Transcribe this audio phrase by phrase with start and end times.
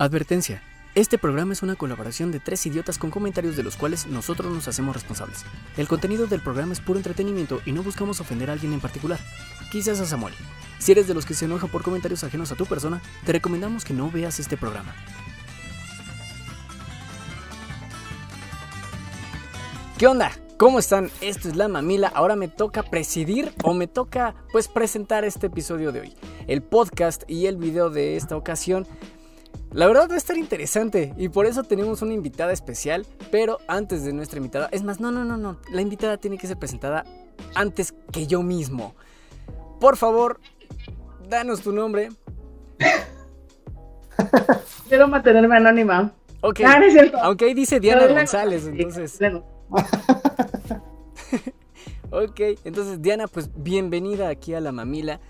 [0.00, 0.62] Advertencia.
[0.94, 4.68] Este programa es una colaboración de tres idiotas con comentarios de los cuales nosotros nos
[4.68, 5.44] hacemos responsables.
[5.76, 9.18] El contenido del programa es puro entretenimiento y no buscamos ofender a alguien en particular.
[9.72, 10.34] Quizás a Samuel.
[10.78, 13.84] Si eres de los que se enoja por comentarios ajenos a tu persona, te recomendamos
[13.84, 14.94] que no veas este programa.
[19.98, 20.30] ¿Qué onda?
[20.58, 21.10] ¿Cómo están?
[21.20, 22.06] Esto es La Mamila.
[22.06, 26.14] Ahora me toca presidir o me toca pues presentar este episodio de hoy.
[26.46, 28.86] El podcast y el video de esta ocasión
[29.72, 34.04] la verdad va a estar interesante y por eso tenemos una invitada especial, pero antes
[34.04, 37.04] de nuestra invitada, es más, no, no, no, no, la invitada tiene que ser presentada
[37.54, 38.94] antes que yo mismo.
[39.80, 40.40] Por favor,
[41.28, 42.10] danos tu nombre.
[44.88, 46.12] Quiero mantenerme anónima.
[46.40, 47.18] Ok, Ah, no es cierto.
[47.18, 49.18] aunque ahí dice Diana González, entonces...
[52.10, 55.20] Ok, entonces Diana, pues bienvenida aquí a la mamila.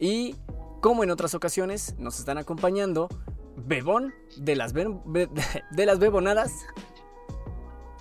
[0.00, 0.34] Y
[0.80, 3.08] como en otras ocasiones, nos están acompañando
[3.56, 5.28] Bebón de las, be- be-
[5.70, 6.52] de las Bebonadas.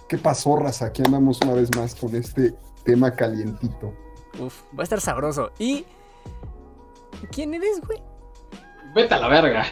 [0.09, 0.85] ¿Qué pasó, raza?
[0.87, 3.93] Aquí andamos una vez más con este tema calientito.
[4.39, 5.51] Uf, va a estar sabroso.
[5.59, 5.85] Y.
[7.31, 7.99] ¿Quién eres, güey?
[8.95, 9.65] Vete a la verga.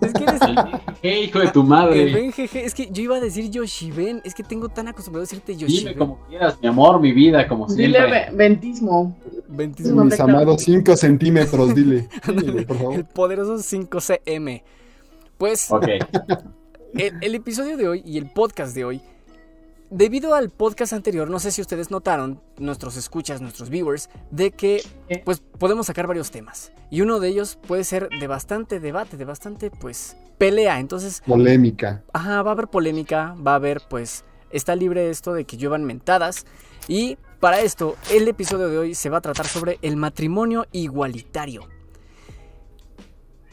[0.00, 0.40] Es que eres.
[1.02, 2.12] ¿Qué hijo de tu el madre?
[2.12, 2.56] Ben GG.
[2.56, 4.20] Es que yo iba a decir Yoshiben.
[4.24, 5.98] Es que tengo tan acostumbrado a decirte Dime Yoshiben.
[5.98, 8.10] como quieras, mi amor, mi vida, como dile siempre.
[8.10, 9.16] ve- ventismo.
[9.48, 10.04] Ventismo.
[10.04, 12.08] Mis amados 5 centímetros, dile.
[12.26, 13.04] Dile, por El favor.
[13.10, 14.62] poderoso 5CM.
[15.38, 15.70] Pues.
[15.70, 15.86] Ok.
[16.94, 19.02] El, el episodio de hoy y el podcast de hoy,
[19.90, 24.80] debido al podcast anterior, no sé si ustedes notaron, nuestros escuchas, nuestros viewers, de que
[25.08, 25.20] ¿Qué?
[25.24, 26.70] pues podemos sacar varios temas.
[26.90, 30.78] Y uno de ellos puede ser de bastante debate, de bastante pues pelea.
[30.78, 32.04] Entonces, Polémica.
[32.12, 35.82] ajá, va a haber polémica, va a haber pues, está libre esto de que lluevan
[35.82, 36.46] mentadas.
[36.86, 41.68] Y para esto, el episodio de hoy se va a tratar sobre el matrimonio igualitario.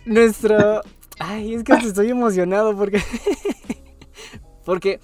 [0.06, 0.82] Nuestro...
[1.20, 3.02] Ay, es que estoy emocionado porque...
[4.66, 5.00] porque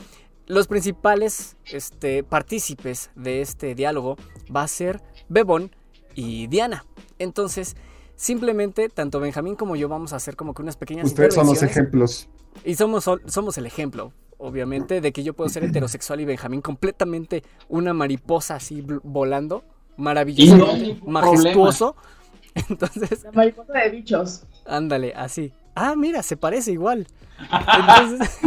[0.47, 4.15] los principales este, partícipes de este diálogo
[4.53, 5.71] va a ser Bebón
[6.15, 6.85] y Diana.
[7.19, 7.75] Entonces,
[8.15, 11.61] simplemente, tanto Benjamín como yo vamos a hacer como que unas pequeñas Ustedes son los
[11.63, 12.29] ejemplos.
[12.63, 17.43] Y somos, somos el ejemplo, obviamente, de que yo puedo ser heterosexual y Benjamín completamente
[17.67, 19.63] una mariposa así volando,
[19.97, 21.95] maravilloso, no majestuoso.
[22.69, 24.43] Entonces, La mariposa de bichos.
[24.65, 25.53] ándale, así.
[25.79, 27.07] Ah, mira, se parece igual.
[27.39, 28.39] Entonces,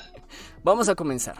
[0.62, 1.34] vamos a comenzar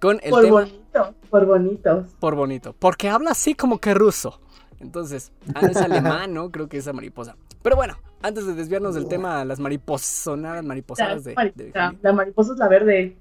[0.00, 2.08] con el por tema bonitos, por bonitos.
[2.18, 4.40] por bonito, porque habla así como que ruso.
[4.80, 6.50] Entonces, ah, es alemán, ¿no?
[6.50, 7.36] Creo que es esa mariposa.
[7.62, 11.72] Pero bueno, antes de desviarnos del tema, las mariposonadas, mariposadas de, de
[12.02, 13.16] la mariposa es la verde.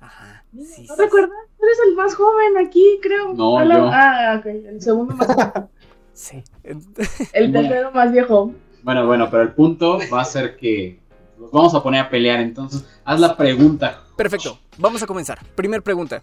[0.00, 0.44] Ajá.
[0.50, 1.30] ¿No sí, sí, recuerdas?
[1.58, 3.34] Tú eres el más joven aquí, creo.
[3.34, 3.76] No, Hola.
[3.76, 3.90] yo.
[3.92, 4.46] Ah, ok.
[4.46, 5.68] El segundo más joven.
[6.18, 6.42] Sí.
[6.64, 8.52] El tercero más viejo.
[8.88, 10.98] Bueno, bueno, pero el punto va a ser que
[11.38, 12.40] los vamos a poner a pelear.
[12.40, 14.04] Entonces, haz la pregunta.
[14.16, 15.38] Perfecto, vamos a comenzar.
[15.54, 16.22] Primer pregunta.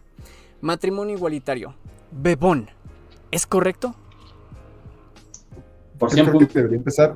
[0.62, 1.76] Matrimonio igualitario.
[2.10, 2.68] Bebón,
[3.30, 3.94] ¿es correcto?
[6.00, 7.16] Por Yo creo 100 que debería empezar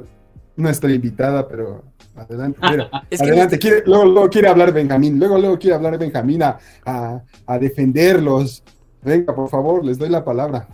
[0.55, 1.81] nuestra invitada, pero
[2.15, 2.59] adelante.
[2.69, 3.57] Mira, Es que adelante.
[3.57, 5.17] Quiere- luego, luego quiere hablar Benjamín.
[5.17, 8.63] Luego, luego quiere hablar Benjamín a, a, a defenderlos.
[9.01, 10.67] Venga, por favor, les doy la palabra.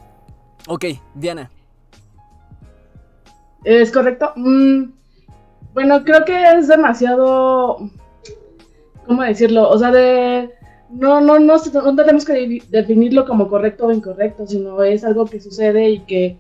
[0.68, 0.84] Ok,
[1.14, 1.50] Diana.
[3.66, 4.32] ¿Es correcto?
[4.36, 4.92] Mm,
[5.74, 7.90] bueno, creo que es demasiado.
[9.06, 9.70] ¿Cómo decirlo?
[9.70, 10.52] O sea, de.
[10.90, 15.26] No, no, no, no tenemos que de- definirlo como correcto o incorrecto, sino es algo
[15.26, 16.38] que sucede y que,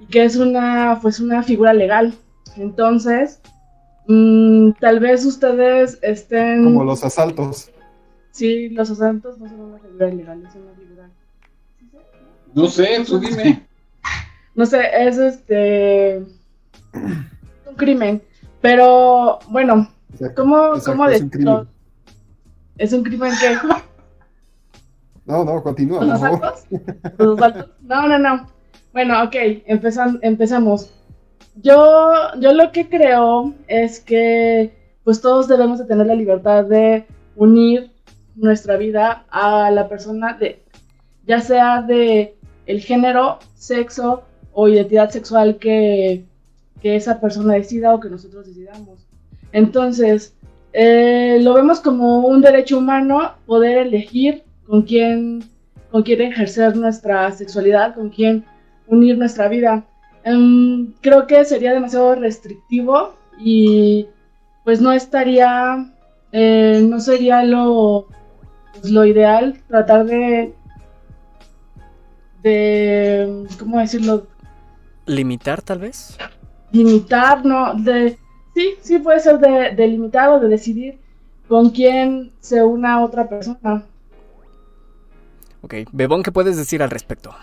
[0.00, 2.12] y que es una, pues una figura legal.
[2.56, 3.40] Entonces,
[4.08, 6.64] mm, tal vez ustedes estén.
[6.64, 7.70] Como los asaltos.
[8.32, 11.08] Sí, los asaltos no son una figura ilegal, es una figura.
[12.54, 13.62] No sé, tú dime.
[14.52, 16.22] No sé, es este.
[16.92, 18.22] Un crimen.
[18.60, 21.68] Pero, bueno, Exacto, ¿cómo, exacto, cómo es un crimen.
[22.78, 23.56] ¿Es un crimen que
[25.26, 26.04] No, no, continúa.
[26.04, 26.66] ¿Los asaltos?
[27.82, 28.46] No, no, no.
[28.92, 29.34] Bueno, ok,
[29.66, 30.92] empezan, empezamos.
[31.62, 34.74] Yo, yo lo que creo es que
[35.04, 37.92] pues todos debemos de tener la libertad de unir
[38.36, 40.62] nuestra vida a la persona de,
[41.26, 42.36] ya sea de
[42.66, 44.22] el género, sexo
[44.52, 46.24] o identidad sexual que,
[46.80, 49.06] que esa persona decida o que nosotros decidamos.
[49.52, 50.34] Entonces,
[50.72, 55.44] eh, lo vemos como un derecho humano poder elegir con quién,
[55.90, 58.44] con quién ejercer nuestra sexualidad, con quién
[58.86, 59.84] unir nuestra vida.
[60.24, 64.06] Em, creo que sería demasiado restrictivo y
[64.64, 65.92] pues no estaría,
[66.32, 68.06] eh, no sería lo,
[68.72, 70.54] pues, lo ideal tratar de,
[72.42, 74.26] de, ¿cómo decirlo?
[75.06, 76.16] ¿Limitar tal vez?
[76.72, 78.18] Limitar, no, de,
[78.54, 80.98] sí, sí puede ser de, de limitar o de decidir
[81.48, 83.84] con quién se una otra persona.
[85.62, 87.34] Ok, Bebón, ¿qué puedes decir al respecto?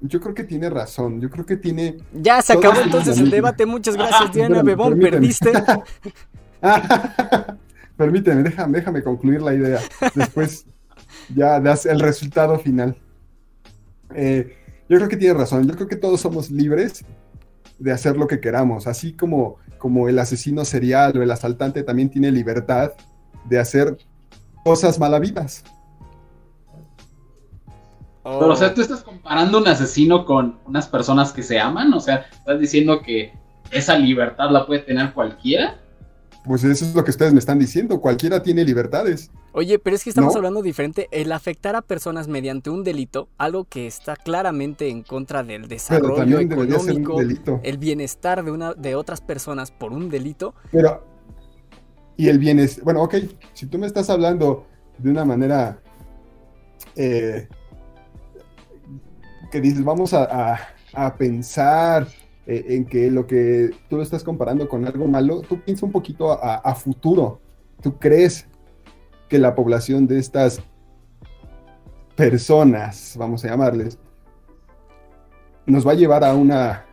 [0.00, 1.96] Yo creo que tiene razón, yo creo que tiene...
[2.12, 3.66] Ya se Todos acabó entonces el debate.
[3.66, 4.58] Muchas gracias, Diana.
[4.58, 5.52] Espérame, Bebón, permíteme.
[5.52, 5.52] perdiste.
[7.96, 9.80] Permíteme, déjame, déjame concluir la idea.
[10.14, 10.66] Después
[11.34, 12.96] ya das el resultado final.
[14.14, 14.56] Eh,
[14.88, 15.66] yo creo que tiene razón.
[15.66, 17.04] Yo creo que todos somos libres
[17.78, 18.86] de hacer lo que queramos.
[18.86, 22.92] Así como, como el asesino serial o el asaltante también tiene libertad
[23.44, 23.96] de hacer
[24.64, 25.64] cosas malavidas.
[28.22, 32.00] Pero, o sea, tú estás comparando un asesino con unas personas que se aman, o
[32.00, 33.32] sea, estás diciendo que
[33.70, 35.78] esa libertad la puede tener cualquiera.
[36.44, 38.00] Pues eso es lo que ustedes me están diciendo.
[38.00, 39.30] Cualquiera tiene libertades.
[39.52, 40.38] Oye, pero es que estamos ¿No?
[40.38, 41.08] hablando diferente.
[41.10, 46.38] El afectar a personas mediante un delito, algo que está claramente en contra del desarrollo
[46.38, 47.20] económico,
[47.62, 50.54] el bienestar de, una, de otras personas por un delito.
[50.72, 51.04] Pero,
[52.16, 53.16] y el bienestar, bueno, ok,
[53.52, 55.80] si tú me estás hablando de una manera
[56.96, 57.46] eh,
[59.50, 60.24] que dices, vamos a,
[60.54, 60.58] a-
[60.94, 62.06] a pensar
[62.48, 65.92] eh, en que lo que tú lo estás comparando con algo malo, tú piensa un
[65.92, 67.40] poquito a, a futuro.
[67.82, 68.48] ¿Tú crees
[69.28, 70.60] que la población de estas
[72.16, 73.98] personas, vamos a llamarles,
[75.66, 76.86] nos va a llevar a una,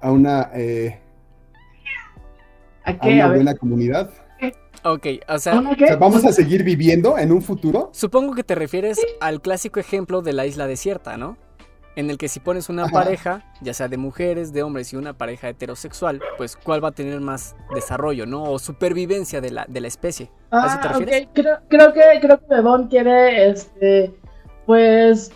[0.00, 0.98] a una, eh,
[2.84, 3.36] ¿A una A ver.
[3.36, 4.10] buena comunidad?
[4.86, 5.62] Ok, o sea,
[5.98, 7.88] ¿Vamos a seguir viviendo en un futuro?
[7.92, 11.38] supongo que te refieres al clásico ejemplo de la isla desierta, ¿no?
[11.96, 12.92] En el que si pones una Ajá.
[12.92, 16.92] pareja, ya sea de mujeres, de hombres y una pareja heterosexual, pues cuál va a
[16.92, 18.42] tener más desarrollo, ¿no?
[18.50, 20.30] O supervivencia de la, de la especie.
[20.60, 21.16] ¿A eso te Ah, refieres?
[21.16, 21.28] ok.
[21.32, 24.12] Creo, creo que creo que Bebón quiere, este,
[24.66, 25.30] pues,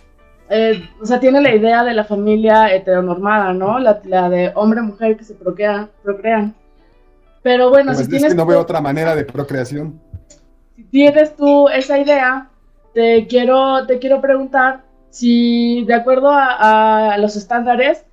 [0.50, 3.78] eh, o sea, tiene la idea de la familia heteronormada, ¿no?
[3.78, 6.54] La, la de hombre-mujer que se procrean, procrean.
[7.42, 10.00] Pero bueno, Pues si es tienes, que no veo otra manera de procreación.
[10.76, 12.50] si tienes tú esa idea,
[12.94, 18.04] te quiero, te quiero preguntar si, de acuerdo a, a los estándares,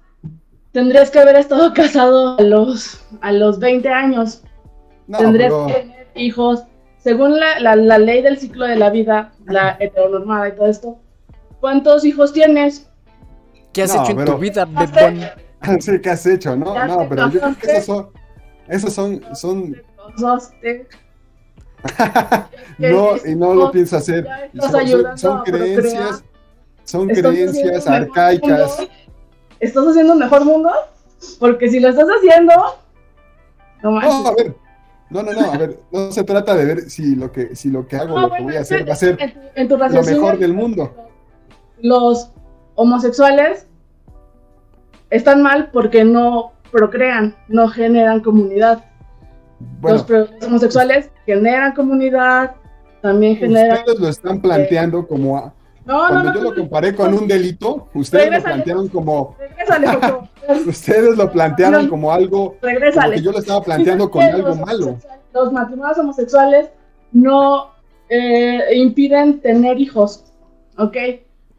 [0.71, 4.41] tendrías que haber estado casado a los, a los 20 años.
[5.07, 6.63] No, tendrías pero que tener hijos.
[6.97, 10.97] Según la, la- la ley del ciclo de la vida, la heteronormada y todo esto,
[11.59, 12.89] ¿cuántos hijos tienes?
[13.73, 15.19] ¿Qué has No, hecho en tu vida, Bebón?
[15.81, 16.55] sí, ¿qué has hecho?
[16.55, 18.09] No, Ya no, pero yo creo que esos son,
[18.67, 19.75] esos son, son,
[22.79, 24.27] no, y no lo pienso hacer.
[25.15, 26.23] Son, creencias,
[26.85, 28.77] son ¿Estás creencias arcaicas.
[28.77, 28.93] mundo?
[29.59, 30.71] ¿Estás haciendo un mejor mundo?
[31.39, 32.53] Porque si lo estás haciendo,
[33.83, 34.35] no No, a manches.
[34.45, 34.55] ver,
[35.09, 37.87] no, no, no, a ver, no se trata de ver si lo que, si lo
[37.87, 39.67] que hago, No, lo que bueno, voy a hacer va a ser en tu- en
[39.67, 40.93] tu lo mejor del mundo.
[41.81, 42.31] Los
[42.75, 43.67] homosexuales
[45.09, 48.83] están mal porque no procrean, no generan comunidad.
[49.79, 52.55] Bueno, los, homosexuales generan comunidad,
[53.01, 53.77] también generan...
[53.79, 55.53] ustedes lo están planteando como, a-
[55.85, 56.35] No, no, cuando no.
[56.35, 59.35] yo lo comparé con un delito, ustedes lo plantearon como,
[60.67, 64.97] ustedes lo plantearon como algo, como que yo lo estaba planteando con algo malo.
[65.33, 66.69] Los matrimonios homosexuales
[67.11, 67.71] no
[68.09, 70.23] eh, impiden tener hijos,
[70.77, 70.97] ¿ok?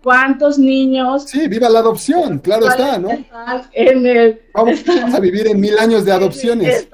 [0.03, 3.11] ¿Cuántos niños Sí, viva la adopción, claro está, ¿no?
[3.11, 4.41] están en el...
[4.55, 6.89] Vamos, están- vamos a vivir en mil años de adopciones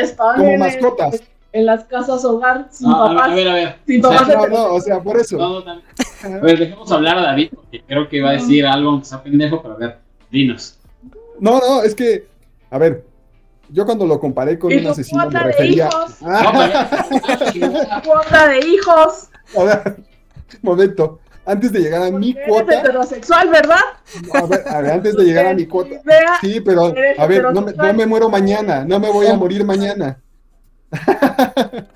[0.00, 1.22] Están, como mascotas.
[1.58, 3.30] En las casas hogar sin No, a, ver, papás.
[3.30, 3.76] a ver, a ver.
[3.86, 5.36] sin O sea, papás No, no, o sea, por eso.
[5.38, 5.72] no, no.
[6.22, 9.22] A ver, dejemos hablar a David, porque creo que iba a decir algo, aunque sea
[9.22, 9.98] pendejo, pero a ver,
[10.30, 10.78] dinos.
[11.40, 12.26] No, no, es que,
[12.70, 13.04] a ver,
[13.70, 15.88] yo cuando lo comparé con ¿Y un asesino me cuota de refería.
[15.88, 16.16] hijos?
[16.22, 19.28] No, Ah, pero- Cuota de hijos.
[19.58, 19.96] a ver,
[20.62, 21.20] momento.
[21.48, 23.78] Antes de llegar a mi Eres cuota, heterosexual, ¿verdad?
[24.34, 25.94] a ver, a ver, antes de llegar a mi cuota.
[26.40, 29.64] Sí, pero a ver, no me, no me muero mañana, no me voy a morir
[29.64, 30.18] mañana.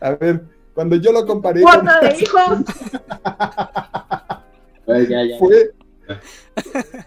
[0.00, 2.58] A ver, cuando yo lo comparé con de hijos.
[4.86, 5.38] Pues ya, ya.
[5.38, 5.72] fue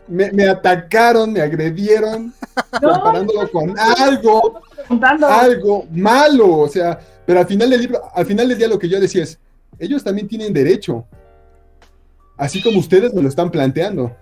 [0.07, 2.33] me, me atacaron, me agredieron,
[2.81, 4.61] No, comparándolo con algo,
[5.27, 8.89] algo malo, o sea, pero al final del libro, al final del día lo que
[8.89, 9.39] yo decía es,
[9.79, 11.05] ellos también tienen derecho,
[12.37, 14.15] así como ustedes me lo están planteando.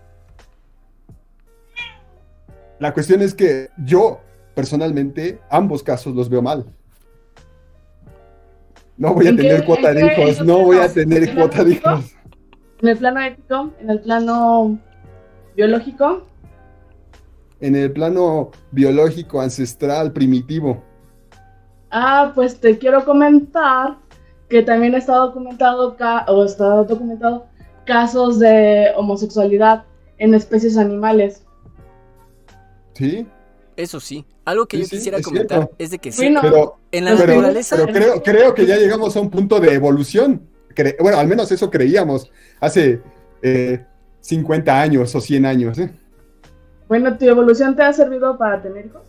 [2.80, 4.20] La cuestión es que yo,
[4.56, 6.66] personalmente, ambos casos los veo mal.
[8.98, 11.36] No voy a ¿En qué- tener cuota de hijos, no voy a tener ¿En el
[11.36, 12.16] cuota de hijos.
[12.82, 14.80] En el plano ético, en el plano
[15.56, 16.24] biológico.
[17.60, 20.84] En el plano biológico, ancestral, primitivo.
[21.92, 23.98] Ah, pues te quiero comentar
[24.50, 27.48] que también está documentado ca- o está documentado
[27.86, 29.84] casos de homosexualidad
[30.18, 31.46] en especies animales.
[32.94, 33.28] ¿Sí?
[33.78, 34.26] Eso sí.
[34.46, 35.76] Algo que Sí, yo quisiera comentar cierto.
[35.78, 37.76] es de que sí, Bueno, Pero, en la pero, naturaleza...
[37.76, 40.42] pero creo, creo que ya llegamos a un punto de evolución.
[40.76, 43.02] Cre- bueno, al menos eso creíamos hace
[43.42, 43.84] eh,
[44.22, 45.78] 50 años o 100 años.
[45.80, 45.92] ¿eh?
[46.88, 49.04] Bueno, ¿tu evolución te ha servido para tener hijos?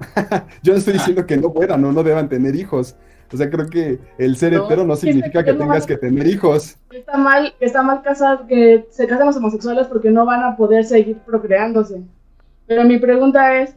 [0.62, 2.96] Yo no estoy diciendo que no puedan o no deban tener hijos.
[3.32, 5.96] O sea, creo que el ser No, hetero no que significa que no- tengas que
[5.96, 6.76] tener hijos.
[6.90, 10.84] Está mal, está mal casar, que se casan los homosexuales porque no van a poder
[10.84, 12.02] seguir procreándose.
[12.66, 13.74] Pero mi pregunta es,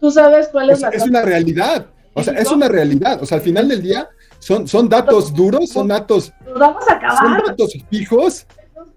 [0.00, 1.86] ¿tú sabes cuál O es sea, la es una realidad.
[2.14, 3.22] O sea, es una realidad.
[3.22, 4.08] O sea, al final del día
[4.38, 7.46] son, son datos duros, son datos, Nos vamos a son acabar.
[7.46, 8.46] datos fijos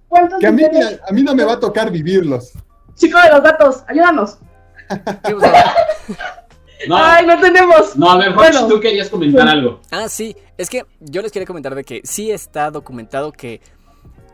[0.07, 2.51] ¿Cuántos que a mí, a mí no me va a tocar vivirlos.
[2.95, 4.37] Chico de los datos, ayúdanos.
[5.25, 5.73] ¿Qué vas a-
[6.87, 7.95] No, Ay, no tenemos.
[7.95, 8.67] no, a ver, Jorge, Bueno.
[8.67, 9.79] tú querías comentar algo.
[9.89, 13.61] Ah, sí, es que yo les quería comentar de que sí está documentado que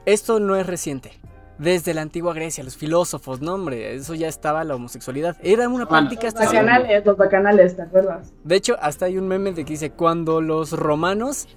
[0.05, 1.11] esto no es reciente.
[1.59, 5.37] Desde la antigua Grecia, los filósofos, no hombre, eso ya estaba la homosexualidad.
[5.43, 6.49] Era una Bueno, práctica Los hasta...
[6.49, 6.55] sí.
[6.55, 8.33] bacanales, los bacanales, ¿te acuerdas?
[8.43, 11.47] De hecho, hasta hay un meme de que dice, cuando los romanos,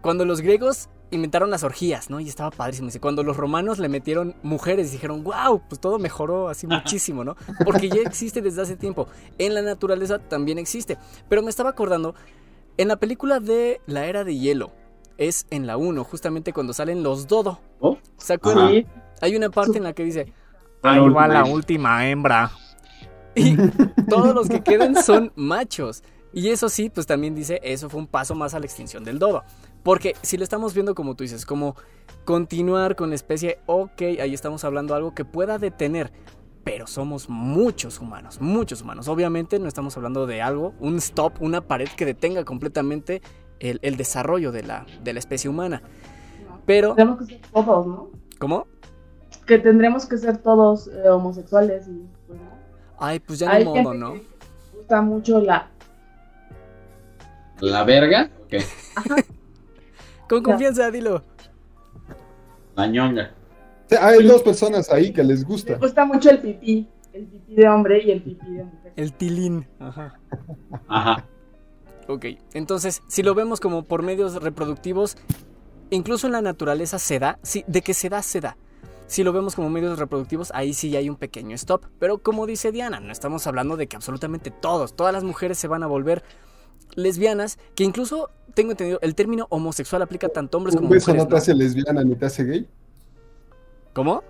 [0.00, 2.20] cuando los griegos inventaron las orgías, ¿no?
[2.20, 2.86] Y estaba padrísimo.
[2.86, 7.36] Dice, cuando los romanos le metieron mujeres, dijeron, wow, pues todo mejoró así muchísimo, ¿no?
[7.64, 9.06] Porque ya existe desde hace tiempo.
[9.38, 10.98] En la naturaleza también existe.
[11.28, 12.14] Pero me estaba acordando,
[12.78, 14.72] en la película de La Era de Hielo,
[15.18, 17.60] es en la 1, justamente cuando salen los Dodo.
[17.78, 17.98] ¿Oh?
[18.16, 18.86] ¿Se acuerdan?
[19.22, 20.32] Hay una parte en la que dice,
[20.82, 22.50] ahí va la última hembra.
[23.34, 23.56] Y
[24.10, 26.04] todos los que queden son machos.
[26.34, 29.18] Y eso sí, pues también dice, eso fue un paso más a la extinción del
[29.18, 29.42] dodo.
[29.82, 31.74] Porque si lo estamos viendo como tú dices, como
[32.26, 36.12] continuar con la especie, ok, ahí estamos hablando de algo que pueda detener.
[36.62, 39.08] Pero somos muchos humanos, muchos humanos.
[39.08, 43.22] Obviamente no estamos hablando de algo, un stop, una pared que detenga completamente
[43.60, 45.82] el, el desarrollo de la, de la especie humana.
[46.66, 48.10] Pero, Tenemos que ser todos, ¿no?
[48.38, 48.66] ¿cómo?
[49.46, 52.50] Que tendremos que ser todos eh, homosexuales y pues no.
[52.98, 54.12] Ay, pues ya Hay no modo, ¿no?
[54.14, 55.68] que le gusta mucho la
[57.60, 58.28] ¿La verga?
[58.44, 58.54] Ok.
[60.28, 61.22] Con confianza, dilo.
[62.74, 63.30] La ñonga.
[64.00, 65.74] Hay dos personas ahí que les gusta.
[65.74, 68.92] Le gusta mucho el pipí, el pipí de hombre y el pipí de mujer.
[68.96, 69.66] El tilín.
[69.78, 70.18] Ajá.
[70.88, 71.24] Ajá.
[72.08, 75.16] Ok, entonces, si lo vemos como por medios reproductivos,
[75.90, 78.56] incluso en la naturaleza se da, sí, de que se da, se da.
[79.06, 81.84] Si lo vemos como medios reproductivos, ahí sí hay un pequeño stop.
[81.98, 85.68] Pero como dice Diana, no estamos hablando de que absolutamente todos, todas las mujeres se
[85.68, 86.22] van a volver
[86.94, 91.10] lesbianas, que incluso, tengo entendido, el término homosexual aplica tanto a hombres Un como beso
[91.10, 91.24] mujeres.
[91.24, 91.38] no te ¿no?
[91.38, 92.68] hace lesbiana ni te hace gay.
[93.94, 94.22] ¿Cómo?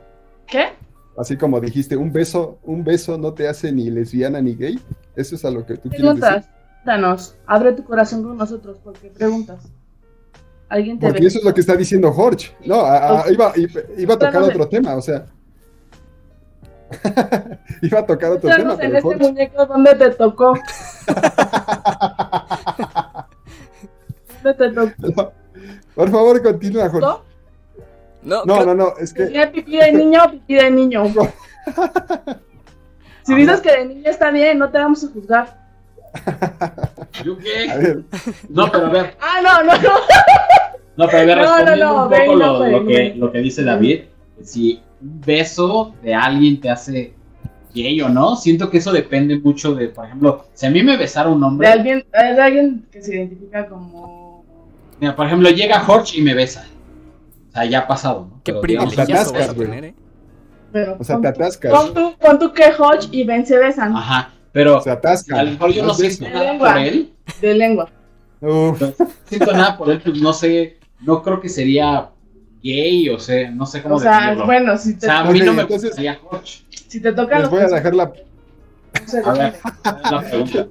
[0.47, 0.71] ¿Qué?
[1.17, 4.81] Así como dijiste, un beso, un beso no te hace ni lesbiana ni gay.
[5.15, 6.35] Eso es a lo que tú quieres Preguntas.
[6.37, 6.51] decir.
[6.85, 9.65] Danos, abre tu corazón con nosotros porque preguntas.
[10.73, 11.27] Alguien te Porque ve.
[11.27, 12.51] eso es lo que está diciendo Jorge.
[12.65, 15.27] No, a- a- iba, iba- iba a tocar otro tema, o sea.
[17.83, 19.19] iba a tocar otro tema, en este Jorge.
[19.19, 20.55] muñeco dónde te tocó.
[24.43, 25.33] ¿Dónde te tocó?
[25.95, 27.07] Por favor, continúa, Jorge.
[28.23, 31.05] No, No, no, no, es que ¿Tenía pipí de niño o pipí de niño?
[33.25, 35.57] Si dices que de niño está bien, no te vamos a juzgar.
[37.23, 37.73] ¿Yo A qué?
[37.79, 38.03] ver,
[38.49, 39.17] No, pero a ver.
[39.21, 39.91] Ah, no, no, no.
[40.97, 43.33] No, pero a ver, No, no, respondiendo no, un poco lo, pues, lo que, lo
[43.33, 44.01] que dice David,
[44.43, 47.15] si un beso de alguien te hace
[47.75, 50.97] gay o no, siento que eso depende mucho de, por ejemplo, si a mí me
[50.97, 54.45] besara un De hombre, alguien, de alguien que se identifica como.
[55.01, 56.67] mira, por ejemplo, llega Jorge y me besa.
[57.49, 58.41] O sea, ya ha pasado, ¿no?
[58.45, 59.95] qué Pero, te vas a tener, ¿eh?
[60.73, 61.71] Bueno, o sea, te atascas.
[61.71, 63.95] Pon tú, pon tú que Hodge y Ben se besan.
[63.95, 65.39] Ajá, pero Se atasca.
[65.39, 66.01] a lo mejor yo no beso.
[66.17, 67.91] siento nada por él, De lengua.
[68.41, 68.93] Uf, no
[69.27, 72.11] siento nada por él, pues no sé, no creo que sería
[72.63, 74.47] gay, o sea, no sé cómo O sea, definirlo.
[74.47, 76.19] bueno, si O te, sea, a mí no me entonces- gustaría
[76.89, 80.69] si te tocan les los voy a dejar la, A ver, es la pregunta.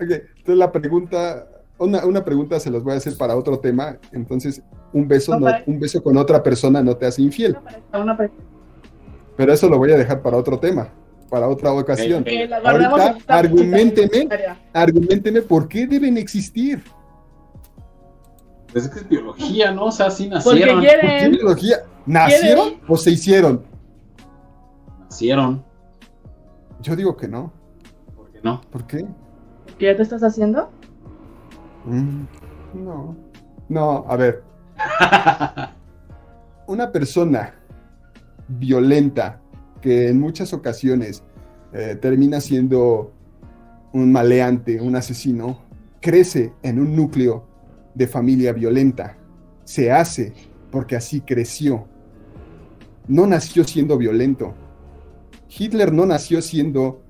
[0.00, 1.46] Ok, entonces la pregunta,
[1.78, 3.96] una, una pregunta se las voy a hacer para otro tema.
[4.12, 4.62] Entonces,
[4.92, 7.52] un beso, No, un beso con otra persona no te hace infiel.
[7.52, 8.34] una pareja, una pareja.
[9.36, 10.88] Pero eso lo voy a dejar para otro tema,
[11.30, 12.20] para otra ocasión.
[12.22, 12.26] Ok.
[12.28, 14.08] Que la guardamos Ahorita, argumenteme.
[14.08, 14.56] publicidad.
[14.72, 16.82] Argumentenme por qué deben existir.
[18.72, 19.86] Pues es que es biología, ¿no?
[19.86, 20.80] O sea, sí Porque nacieron.
[20.80, 21.32] ¿Por qué quieren.
[21.32, 21.76] biología?
[22.06, 23.64] ¿Nacieron o se hicieron?
[25.04, 25.64] Nacieron.
[26.80, 27.52] Yo digo que no.
[28.14, 28.60] ¿Por qué no?
[28.70, 29.06] ¿Por qué?
[29.78, 30.70] ¿Que ya te estás haciendo?
[31.84, 32.24] Mm,
[32.74, 33.16] no.
[33.68, 34.42] No, a ver.
[36.66, 37.54] Una persona
[38.48, 39.40] violenta
[39.80, 41.22] que en muchas ocasiones
[41.72, 43.12] eh, termina siendo
[43.92, 45.58] un maleante, un asesino,
[46.00, 47.47] crece en un núcleo
[47.98, 49.18] de familia violenta.
[49.64, 50.32] Se hace
[50.70, 51.86] porque así creció.
[53.08, 54.54] No nació siendo violento.
[55.48, 57.02] Hitler no nació siendo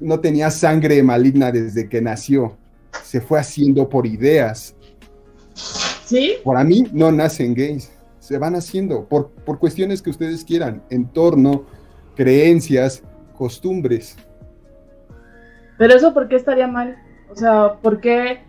[0.00, 2.56] no tenía sangre maligna desde que nació.
[3.04, 4.74] Se fue haciendo por ideas.
[6.04, 6.34] ¿Sí?
[6.44, 7.92] Para mí no nacen gays.
[8.18, 10.82] Se van haciendo por, por cuestiones que ustedes quieran.
[10.90, 11.64] Entorno,
[12.16, 13.02] creencias,
[13.36, 14.16] costumbres.
[15.78, 16.96] Pero eso, ¿por qué estaría mal?
[17.30, 18.40] O sea, ¿por qué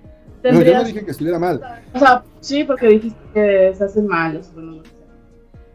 [0.43, 1.61] No, yo no dije que estuviera mal.
[1.93, 4.41] O sea, sí, porque dijiste que se hacen mal.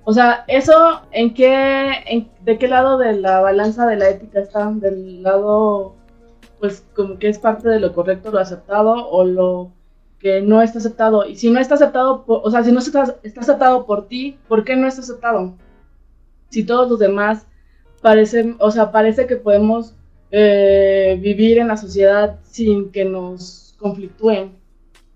[0.04, 4.40] o sea, eso, ¿en qué, en- de qué lado de la balanza de la ética
[4.40, 4.70] está?
[4.72, 5.94] ¿Del lado,
[6.58, 9.72] pues, como que es parte de lo correcto, lo aceptado, o lo
[10.20, 11.26] que no está aceptado?
[11.26, 14.38] Y si no está aceptado, por- o sea, si no está, está aceptado por ti,
[14.48, 15.54] ¿por qué no está aceptado?
[16.48, 17.46] Si todos los demás
[18.02, 19.94] parecen, o sea, parece que podemos
[20.32, 24.56] eh, vivir en la sociedad sin que nos conflictúen.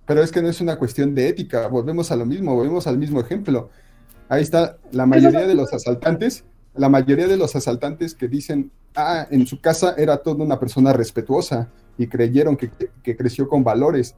[0.07, 1.69] Pero es que no es una cuestión de ética.
[1.69, 3.71] Volvemos a lo mismo, volvemos al mismo ejemplo.
[4.29, 6.45] Ahí está la mayoría de los asaltantes,
[6.75, 10.93] la mayoría de los asaltantes que dicen, ah, en su casa era toda una persona
[10.93, 12.71] respetuosa y creyeron que,
[13.03, 14.17] que creció con valores,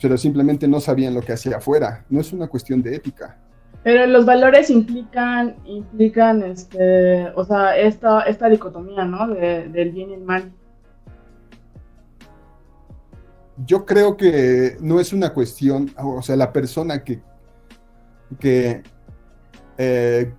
[0.00, 2.04] pero simplemente no sabían lo que hacía afuera.
[2.08, 3.38] No es una cuestión de ética.
[3.84, 9.28] Pero los valores implican, implican, este, o sea, esta, esta dicotomía, ¿no?
[9.28, 10.52] De- del bien y el mal.
[13.66, 17.20] Yo creo que no es una cuestión, o sea, la persona que,
[18.38, 18.82] que
[19.78, 20.32] eh,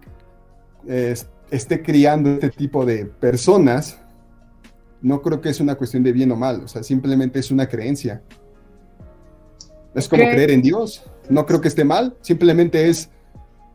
[0.87, 3.99] es- esté criando este tipo de personas,
[5.01, 7.67] no creo que es una cuestión de bien o mal, o sea, simplemente es una
[7.67, 8.21] creencia.
[9.95, 11.03] Es como creer en Dios.
[11.29, 13.09] No creo que esté mal, simplemente es,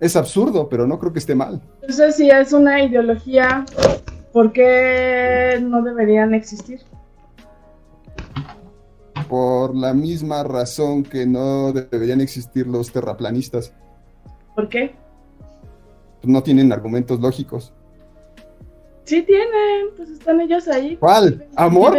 [0.01, 1.61] es absurdo, pero no creo que esté mal.
[1.83, 3.65] Entonces, si es una ideología,
[4.33, 6.81] ¿por qué no deberían existir?
[9.39, 13.73] Por la misma razón que no deberían existir los terraplanistas.
[14.55, 14.95] ¿Por qué?
[16.23, 17.73] No tienen argumentos lógicos.
[19.03, 20.95] Sí tienen, pues están ellos ahí.
[20.99, 21.49] ¿Cuál?
[21.57, 21.99] ¿Amor?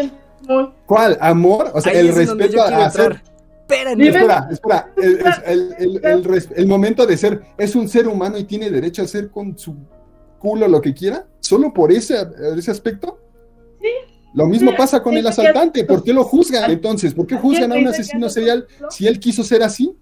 [0.86, 1.18] ¿Cuál?
[1.20, 1.72] ¿Amor?
[1.74, 3.22] O sea, Ahí el respeto a hacer.
[3.68, 4.94] Viven- Espera, espera.
[4.96, 8.70] El, el- el- el res- el momento de ser, es un ser humano y tiene
[8.72, 9.76] derecho a hacer con su
[10.40, 12.16] culo lo que quiera, solo por ese,
[12.58, 13.20] ese aspecto.
[14.36, 15.86] Lo mismo Sí, pasa con sí, el asaltante.
[15.86, 17.14] ¿Por qué lo juzgan entonces?
[17.14, 19.96] ¿Por qué juzgan a un asesino es serial si él quiso ser así?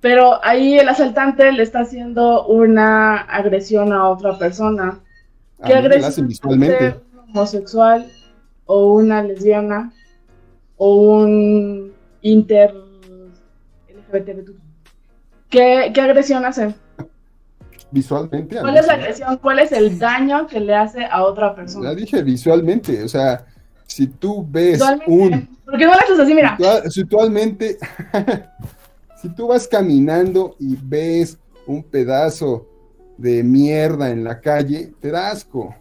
[0.00, 4.98] Pero ahí el asaltante le está haciendo una agresión a otra persona.
[5.64, 6.96] ¿Qué agresión visualmente.
[7.12, 8.10] un homosexual
[8.66, 9.92] o una lesbiana
[10.76, 11.92] o un
[12.22, 12.74] inter
[14.12, 14.50] LGBT?
[15.48, 16.74] ¿Qué, qué agresión hace?
[17.92, 18.56] Visualmente.
[18.58, 19.36] ¿Cuál mí es la agresión?
[19.38, 21.94] ¿Cuál es el daño que le hace a otra Ya persona?
[21.94, 23.02] dije visualmente.
[23.04, 23.44] O sea,
[23.86, 26.34] si tú ves un ¿Por qué no lo haces así?
[26.34, 27.78] Mira, Situa- Situalmente,
[29.20, 32.66] si tú vas caminando y ves un pedazo
[33.18, 35.74] de mierda en la calle, te da asco.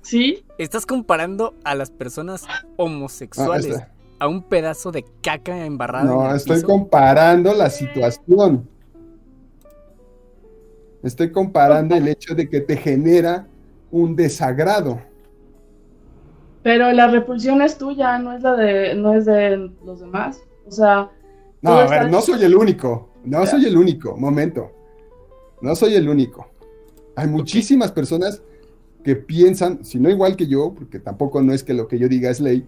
[0.00, 0.44] ¿sí?
[0.58, 3.92] Estás comparando a las personas Ah, homosexuales está.
[4.18, 6.66] a un pedazo de caca embarrada en No, el estoy piso.
[6.68, 8.68] comparando la situación.
[11.08, 13.46] Estoy comparando el hecho de que te genera
[13.90, 15.00] un desagrado.
[16.62, 20.40] Pero la repulsión es tuya, no es la de, no es de los demás.
[20.66, 21.10] O sea,
[21.62, 23.10] No, a ver, no soy el único.
[23.24, 24.16] No soy el único.
[24.16, 24.70] Momento.
[25.62, 26.46] No soy el único.
[27.16, 28.42] Hay muchísimas personas
[29.02, 32.08] que piensan, si no igual que yo, porque tampoco no es que lo que yo
[32.08, 32.66] diga es ley,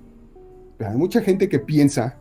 [0.78, 2.16] pero hay mucha gente que piensa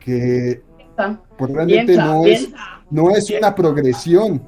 [0.00, 2.77] que piensa, pues, realmente piensa, no es, piensa.
[2.90, 4.42] No es una progresión.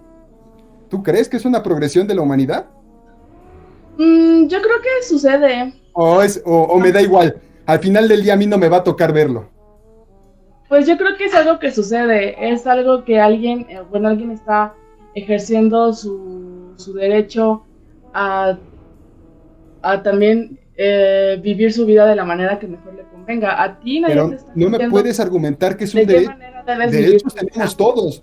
[0.88, 2.66] ¿Tú crees que es una progresión de la humanidad?
[3.98, 5.74] Mm, yo creo que sucede.
[5.92, 7.40] ¿O, es, o, o me da igual?
[7.66, 9.48] Al final del día a mí no me va a tocar verlo.
[10.68, 14.30] Pues yo creo que es algo que sucede, es algo que alguien, eh, bueno, alguien
[14.30, 14.72] está
[15.16, 17.64] ejerciendo su, su derecho
[18.14, 18.56] a,
[19.82, 23.62] a también eh, vivir su vida de la manera que mejor le convenga.
[23.62, 26.12] A ti nadie Pero te está no me puedes argumentar que es de un qué
[26.14, 26.32] derecho.
[26.90, 28.22] vivir tenemos todos.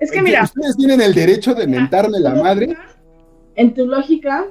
[0.00, 2.76] Es que mira, Ustedes tienen el derecho de mentarme la madre.
[3.54, 4.46] en tu lógica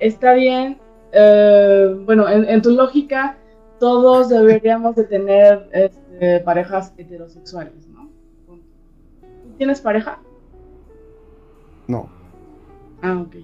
[0.00, 0.78] está bien,
[1.12, 3.36] eh, bueno, en, en tu lógica
[3.78, 8.08] todos deberíamos de tener este, parejas heterosexuales, ¿no?
[8.46, 8.58] ¿Tú
[9.58, 10.18] ¿Tienes pareja?
[11.86, 12.08] No,
[13.02, 13.36] Ah, ok.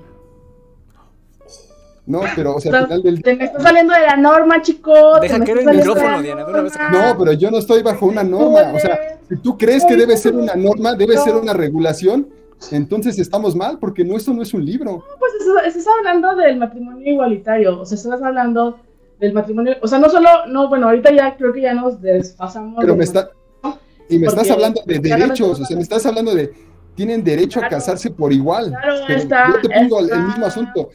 [2.07, 3.23] No, pero o sea, al Estás- final del día.
[3.25, 5.19] Te me está saliendo de la norma, chico.
[5.21, 6.73] Deja que está el micrófono, Diana, de una vez.
[6.79, 7.07] norma.
[7.13, 8.73] No, pero yo no estoy bajo una norma.
[8.75, 12.29] O sea, si tú crees que debe ser una norma, debe ser una regulación,
[12.71, 15.05] entonces estamos mal, porque no, esto no es un libro.
[15.19, 18.79] Pues estás, estás hablando del matrimonio igualitario, o sea, estás hablando
[19.21, 22.77] del matrimonio, o sea, no solo, no, bueno, ahorita ya creo que ya nos desfasamos.
[22.81, 23.31] Pero me está.
[24.09, 26.53] Y me estás hablando de derechos, o sea, me estás hablando de.
[26.95, 28.69] Tienen derecho a casarse por igual.
[28.69, 30.91] Claro, Pero está- yo te pongo el- el está- mismo asunto.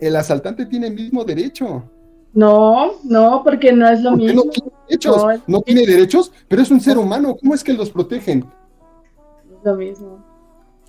[0.00, 1.90] El asaltante tiene el mismo derecho.
[2.32, 4.44] No, no, porque no es lo ¿Por qué mismo.
[4.44, 5.16] no tiene derechos?
[5.16, 7.36] No, es- No tiene derechos, pero es un ser humano.
[7.40, 8.40] ¿Cómo es que los protegen?
[9.50, 10.24] Es lo mismo.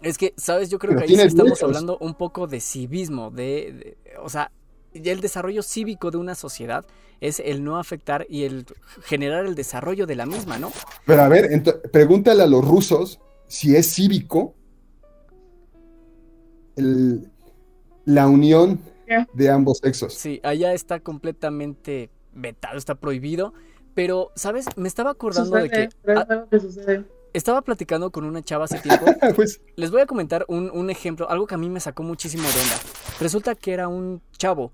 [0.02, 0.70] Es que, ¿sabes?
[0.70, 1.64] Yo creo Pero que ahí sí estamos derechos.
[1.64, 4.52] hablando un poco de civismo, de, de- o sea,
[4.94, 6.86] el desarrollo cívico de una sociedad
[7.22, 8.66] es el no afectar y el
[9.04, 10.72] generar el desarrollo de la misma, ¿no?
[11.06, 11.50] Pero a ver,
[11.92, 14.54] pregúntale a los rusos si es cívico
[16.76, 17.30] el-
[18.06, 18.80] la unión.
[19.32, 20.14] De ambos sexos.
[20.14, 23.54] Sí, allá está completamente vetado, está prohibido.
[23.94, 24.76] Pero, ¿sabes?
[24.78, 25.90] Me estaba acordando de Sucede,
[26.52, 27.06] que sucede.
[27.34, 31.30] estaba platicando con una chava hace tiempo pues Les voy a comentar un, un ejemplo,
[31.30, 32.84] algo que a mí me sacó muchísimo de onda.
[33.20, 34.72] Resulta que era un chavo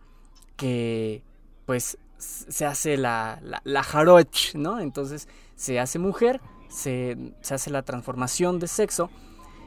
[0.56, 1.24] que,
[1.66, 4.80] pues, se hace la, la, la jaroch, ¿no?
[4.80, 9.10] Entonces se hace mujer, se, se hace la transformación de sexo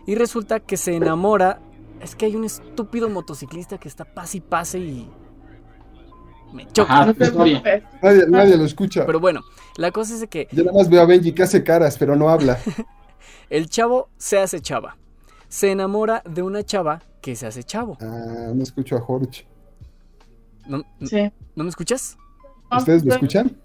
[0.07, 1.61] y resulta que se enamora.
[2.01, 5.11] Es que hay un estúpido motociclista que está pase y pase y
[6.53, 6.93] me choca.
[7.03, 9.05] Ajá, No nadie, nadie lo escucha.
[9.07, 9.43] Pero bueno,
[9.77, 12.17] la cosa es de que Yo nada más veo a Benji que hace caras, pero
[12.17, 12.59] no habla.
[13.51, 14.97] el chavo se hace chava.
[15.49, 17.97] Se enamora de una chava que se hace chavo.
[18.01, 19.47] Ah, no escucho a Jorge.
[20.67, 21.31] ¿No, Sí.
[21.55, 22.17] ¿no me escuchas?
[22.77, 23.57] ¿Ustedes lo escuchan?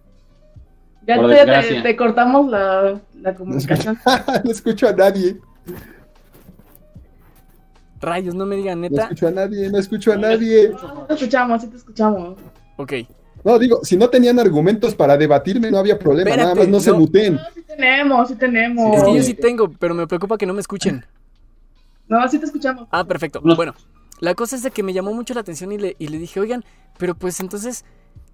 [1.07, 1.17] Ya
[1.61, 2.81] te, te- cortamos la,
[3.15, 3.99] la No escucho, comunicación.
[4.45, 5.39] no escucho a nadie.
[8.01, 9.03] Rayos, no me digan No neta.
[9.03, 10.69] escucho a nadie, no escucho a nadie.
[10.69, 12.37] No, te escuchamos, sí te escuchamos.
[12.77, 12.93] Ok.
[13.43, 16.29] No, digo, si no tenían argumentos para debatirme, no había problema.
[16.29, 16.97] Espérate, nada más no, se no.
[16.99, 17.35] muten.
[17.35, 18.97] No, sí tenemos, sí tenemos.
[18.97, 21.05] Es que yo sí tengo, pero me preocupa que no me escuchen.
[22.07, 22.87] No, sí te escuchamos.
[22.91, 23.41] Ah, perfecto.
[23.43, 23.55] No.
[23.55, 23.73] Bueno,
[24.19, 26.39] la cosa es de que me llamó mucho la atención y le, y le dije,
[26.39, 26.63] oigan,
[26.97, 27.85] pero pues entonces,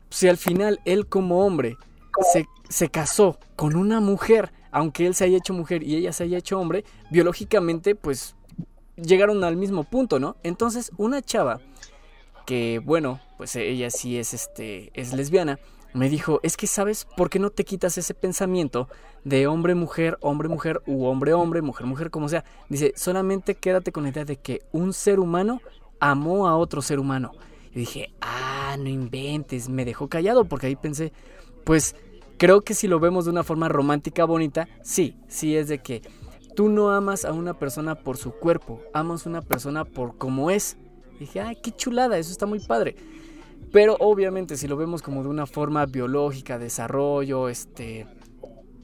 [0.09, 1.77] si al final él como hombre
[2.33, 6.23] se, se casó con una mujer, aunque él se haya hecho mujer y ella se
[6.23, 8.35] haya hecho hombre, biológicamente pues
[8.97, 10.35] llegaron al mismo punto, ¿no?
[10.43, 11.59] Entonces, una chava
[12.45, 15.59] que, bueno, pues ella sí es, este, es lesbiana,
[15.93, 18.87] me dijo, es que sabes por qué no te quitas ese pensamiento
[19.23, 22.45] de hombre-mujer, hombre-mujer u hombre-hombre, mujer-mujer, como sea.
[22.69, 25.61] Dice, solamente quédate con la idea de que un ser humano
[25.99, 27.31] amó a otro ser humano.
[27.71, 31.13] Y dije, ah, no inventes, me dejó callado porque ahí pensé,
[31.63, 31.95] pues
[32.37, 36.01] creo que si lo vemos de una forma romántica bonita, sí, sí es de que
[36.57, 40.49] tú no amas a una persona por su cuerpo, amas a una persona por cómo
[40.49, 40.75] es.
[41.17, 42.95] Y dije, ay, qué chulada, eso está muy padre.
[43.71, 48.07] Pero obviamente si lo vemos como de una forma biológica, desarrollo, este,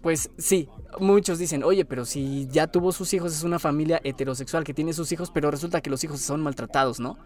[0.03, 4.63] pues sí, muchos dicen, oye, pero si ya tuvo sus hijos, es una familia heterosexual
[4.63, 7.17] que tiene sus hijos, pero resulta que los hijos son maltratados, ¿no?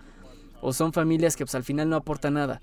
[0.61, 2.61] O son familias que pues al final no aportan nada.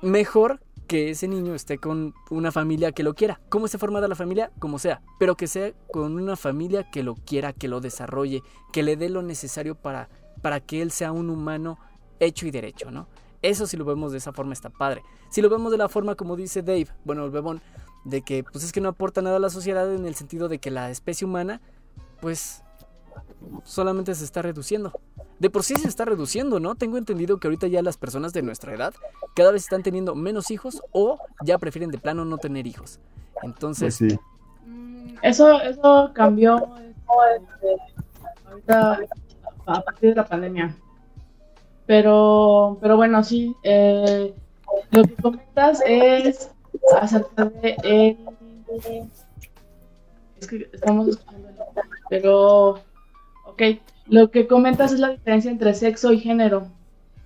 [0.00, 3.40] Mejor que ese niño esté con una familia que lo quiera.
[3.48, 4.50] ¿Cómo esté formada la familia?
[4.58, 5.02] Como sea.
[5.18, 8.42] Pero que sea con una familia que lo quiera, que lo desarrolle,
[8.72, 10.08] que le dé lo necesario para,
[10.42, 11.78] para que él sea un humano
[12.20, 13.08] hecho y derecho, ¿no?
[13.42, 15.02] Eso si lo vemos de esa forma está padre.
[15.30, 17.60] Si lo vemos de la forma como dice Dave, bueno, el bebón,
[18.04, 20.58] de que pues es que no aporta nada a la sociedad en el sentido de
[20.58, 21.60] que la especie humana,
[22.20, 22.62] pues
[23.64, 24.92] solamente se está reduciendo.
[25.42, 26.76] De por sí se está reduciendo, ¿no?
[26.76, 28.94] Tengo entendido que ahorita ya las personas de nuestra edad
[29.34, 33.00] cada vez están teniendo menos hijos o ya prefieren de plano no tener hijos.
[33.42, 34.18] Entonces, Pues sí.
[34.64, 37.76] Mm, Eso, eso cambió este,
[38.48, 39.00] ahorita
[39.66, 40.76] a partir de la pandemia.
[41.86, 43.52] Pero, pero bueno, sí.
[43.64, 44.32] eh,
[44.92, 46.52] lo que comentas es
[47.00, 48.16] acerca de el-
[50.40, 51.56] es que estamos escuchando el-
[52.08, 52.74] pero
[53.46, 53.62] ok.
[54.16, 56.68] Lo que comentas es la diferencia entre sexo y género.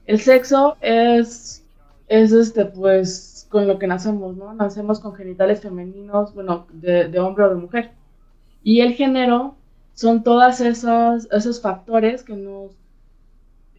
[0.06, 1.62] El sexo es
[2.08, 4.54] es este pues con lo que nacemos, ¿no?
[4.54, 7.90] Nacemos con genitales femeninos, bueno, de, hombre o de mujer.
[8.62, 9.56] Y el género
[9.94, 12.70] son todas esas esos factores que nos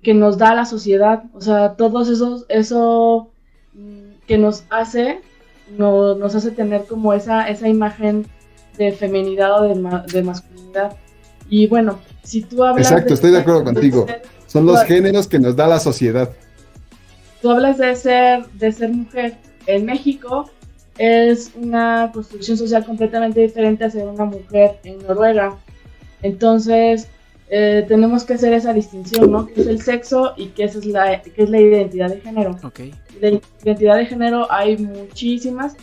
[0.04, 3.32] que nos da la sociedad, o sea, todos esos eso
[3.74, 5.22] mm, que nos hace
[5.78, 8.26] no- nos hace tener como esa esa imagen
[8.78, 9.76] de feminidad o de,
[10.14, 10.98] de masculinidad.
[11.50, 14.06] Y bueno, si tú hablas Exacto, estoy de acuerdo contigo.
[14.06, 16.30] ser- Son los géneros que nos da la sociedad.
[17.42, 20.50] tú hablas de ser, de ser mujer en México,
[20.98, 25.56] es una construcción social completamente diferente a ser una mujer en Noruega.
[26.24, 27.08] Entonces,
[27.50, 29.46] eh, tenemos que hacer esa distinción, ¿no?
[29.48, 32.58] ¿Qué es el sexo y qué es la, qué es la identidad de género?
[32.64, 32.80] ok.
[33.22, 35.76] De identidad de género hay muchísimas,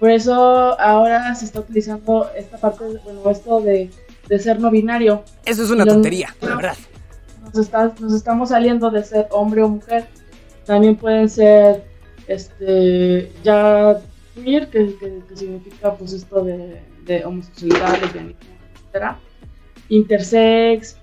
[0.00, 0.34] por eso
[0.80, 3.90] ahora se está utilizando esta parte, bueno, esto de,
[4.32, 5.22] de ser no binario.
[5.44, 6.76] Eso es una tontería, la verdad.
[7.44, 10.06] nos, está- nos estamos saliendo de ser hombre o mujer.
[10.64, 11.84] También pueden ser,
[12.28, 14.00] este, ya
[14.34, 18.40] queer, que, que- que significa pues esto de, de homosexualidad, lesbianismo,
[18.74, 19.18] etcétera.
[19.90, 20.96] Intersex,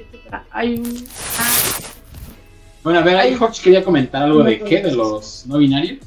[0.00, 0.44] etcétera.
[0.50, 1.04] Hay un...
[1.38, 1.52] ah,
[2.82, 3.36] Bueno, a ver, ahí.
[3.38, 5.98] Hodge quería comentar algo de qué, de los no binarios.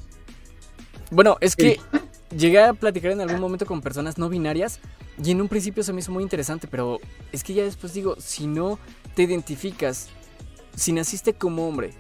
[1.10, 1.80] Bueno, es que
[2.38, 4.80] llegué a platicar en algún momento con personas no binarias
[5.24, 7.00] y en un principio se me hizo muy interesante, pero
[7.32, 8.80] es que ya después digo, si no
[9.16, 10.10] te identificas,
[10.76, 11.92] si naciste como hombre,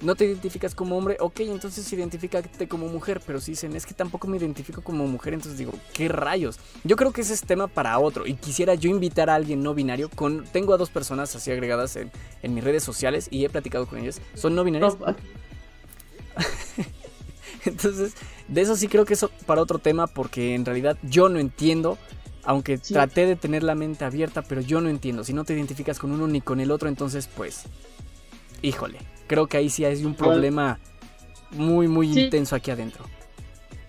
[0.00, 3.94] no te identificas como hombre, ok, entonces identifícate como mujer, pero si dicen, es que
[3.94, 6.58] tampoco me identifico como mujer, entonces digo, ¿qué rayos?
[6.82, 9.72] Yo creo que ese es tema para otro y quisiera yo invitar a alguien no
[9.72, 12.10] binario, con, tengo a dos personas así agregadas en,
[12.42, 14.96] en mis redes sociales y he platicado con ellas, son no binarias,
[17.68, 18.14] Entonces,
[18.48, 21.98] de eso sí creo que eso para otro tema, porque en realidad yo no entiendo,
[22.44, 22.92] aunque Sí.
[22.94, 25.24] traté de tener la mente abierta, pero yo no entiendo.
[25.24, 27.64] Si no te identificas con uno ni con el otro, entonces pues,
[28.62, 30.78] híjole, creo que ahí sí hay un problema
[31.50, 32.20] muy, muy Sí.
[32.24, 33.04] intenso aquí adentro.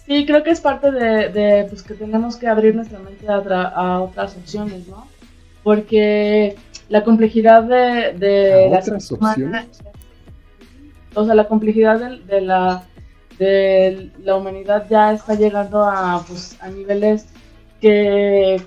[0.05, 3.43] Sí, creo que es parte de, de, pues, que tenemos que abrir nuestra mente a,
[3.43, 5.07] tra- a otras opciones, ¿no?
[5.63, 6.55] Porque
[6.89, 9.65] la complejidad de, de ¿A la otras opciones?
[11.15, 12.83] o sea, la complejidad de, de la
[13.37, 17.25] de la humanidad ya está llegando a, pues, a niveles
[17.81, 18.61] que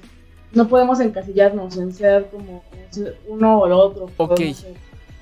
[0.53, 2.63] no podemos encasillarnos en ser como
[3.27, 4.11] uno o el otro.
[4.17, 4.41] Ok.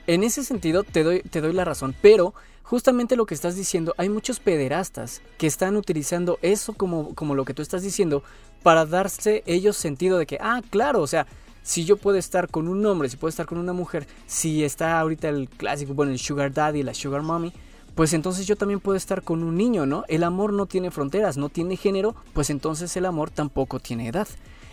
[0.07, 3.95] En ese sentido te doy, te doy la razón, pero justamente lo que estás diciendo,
[3.97, 8.23] hay muchos pederastas que están utilizando eso como, como lo que tú estás diciendo
[8.63, 11.27] para darse ellos sentido de que, ah, claro, o sea,
[11.63, 15.01] si yo puedo estar con un hombre, si puedo estar con una mujer, si está
[15.01, 17.53] ahorita el clásico, bueno, el sugar daddy, la sugar mommy,
[17.97, 20.05] pues entonces yo también puedo estar con un niño, ¿no?
[20.07, 24.29] El amor no tiene fronteras, no tiene género, pues entonces el amor tampoco tiene edad.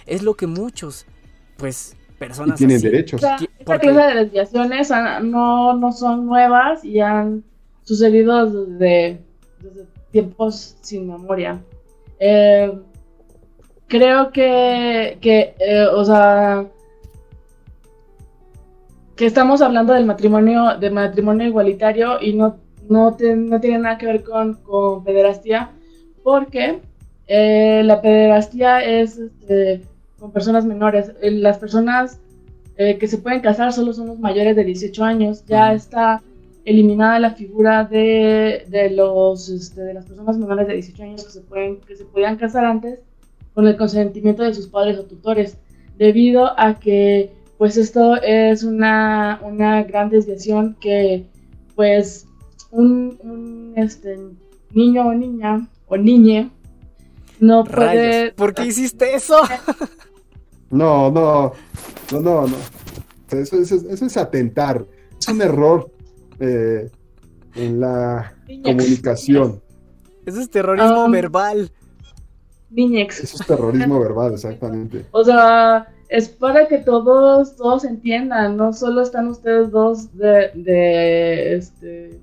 [0.05, 1.05] Es lo que muchos,
[1.57, 3.21] pues, Y personas tienen así- O derechos.
[3.21, 7.43] sea, esta porque- clase de desviaciones han- no, no son nuevas y han
[7.83, 9.21] sucedido desde,
[9.61, 11.61] desde tiempos sin memoria.
[12.19, 12.71] Eh,
[13.87, 16.65] creo que, que eh, o sea,
[19.15, 22.57] que estamos hablando del matrimonio, de matrimonio igualitario y no,
[22.89, 25.71] no, te- no tiene nada que ver con, con pederastía,
[26.23, 26.79] porque
[27.27, 29.81] eh, la pederastía es este,
[30.19, 31.11] con personas menores.
[31.21, 32.19] Eh, Las personas
[32.77, 35.45] eh, que se pueden casar solo son los mayores de 18 años.
[35.45, 36.21] Ya está
[36.65, 41.31] eliminada la figura de, de los, este, de las personas menores de 18 años que
[41.31, 42.99] se, pueden, que se podían casar antes
[43.53, 45.57] con el consentimiento de sus padres o tutores,
[45.97, 51.25] debido a que pues esto es una, una gran desviación que
[51.75, 52.25] pues
[52.73, 54.19] un, un, este,
[54.71, 56.49] niño o niña o niñe
[57.39, 58.21] no puede...
[58.21, 59.37] Rayos, ¿por qué hiciste eso?
[60.69, 61.53] No, no,
[62.11, 62.55] no, no, no.
[63.31, 64.85] Eso, eso- eso es atentar.
[65.19, 65.91] Es un error
[66.39, 66.89] eh,
[67.55, 68.65] en la Niñex.
[68.83, 69.61] comunicación.
[70.25, 71.71] Eso es terrorismo Um, verbal.
[72.69, 73.19] Niñex.
[73.19, 75.05] Eso es terrorismo verbal, exactamente.
[75.11, 81.55] O sea, es para que todos, todos entiendan, no solo están ustedes dos de, de
[81.55, 82.19] este,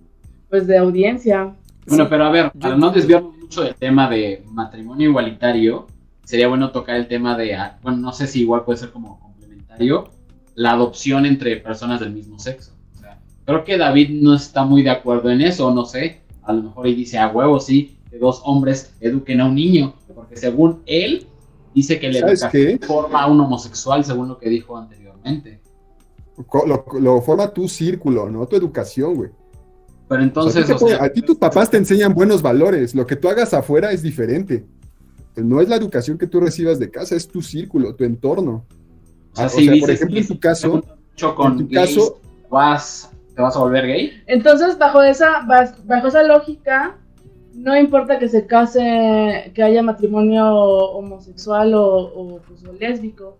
[0.50, 1.54] pues de audiencia.
[1.86, 5.86] Bueno, Sí, pero a ver, para no desviarnos mucho del tema de matrimonio igualitario,
[6.24, 9.18] sería bueno tocar el tema de, ah, bueno, no sé si igual puede ser como
[9.20, 10.10] complementario,
[10.54, 12.72] la adopción entre personas del mismo sexo.
[12.94, 16.52] O sea, creo que David no está muy de acuerdo en eso, no sé, a
[16.52, 20.36] lo mejor ahí dice a huevo, sí, que dos hombres eduquen a un niño, porque
[20.36, 21.26] según él,
[21.74, 22.86] dice que la ¿Sabes educación qué?
[22.86, 25.60] forma a un homosexual, según lo que dijo anteriormente.
[27.00, 29.30] Lo forma tu círculo, no tu educación, güey.
[30.10, 32.12] Pero O sea, entonces, a, ti o sea, pon- a ti tus papás te enseñan
[32.12, 32.94] buenos valores.
[32.96, 34.64] Lo que tú hagas afuera es diferente.
[35.36, 38.64] No es la educación que tú recibas de casa, es tu círculo, tu entorno.
[39.32, 40.84] o sea, Ah, por dices ejemplo, que en tu caso,
[41.36, 42.20] con en tu gays, caso,
[42.50, 44.12] vas, ¿te vas a volver gay?
[44.26, 45.46] Entonces, bajo esa,
[45.84, 46.96] bajo esa lógica,
[47.54, 53.36] no importa que se case, que haya matrimonio homosexual o, o, pues, o lésbico,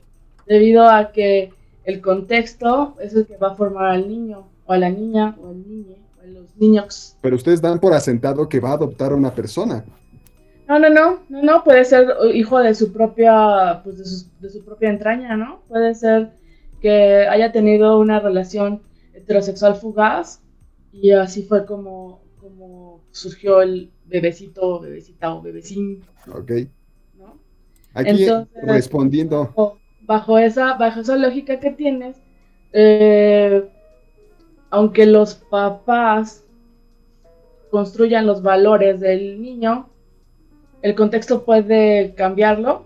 [0.46, 1.50] debido a que
[1.85, 5.48] el contexto es el que va a formar al niño, o a la niña, o
[5.48, 5.96] al niño,
[6.40, 7.16] los niños.
[7.20, 9.85] pero ustedes dan por asentado que va a adoptar a una persona.
[10.68, 14.50] No, no, no, no, no, puede ser hijo de su propia, pues de su, de
[14.50, 15.62] su propia entraña, ¿no?
[15.68, 16.31] Puede ser
[16.81, 18.81] que haya tenido una relación
[19.12, 20.40] heterosexual fugaz
[20.92, 26.53] y así fue como, como surgió el bebecito, bebecita o bebecín, ¿Ok?
[27.18, 27.38] ¿no?
[27.94, 29.44] Aquí Entonces- respondiendo.
[29.46, 32.16] Bajo, bajo esa, bajo esa lógica que tienes,
[32.72, 33.68] eh,
[34.70, 36.44] aunque los papás
[37.70, 39.88] construyan los valores del niño,
[40.83, 42.85] el contexto puede cambiarlo.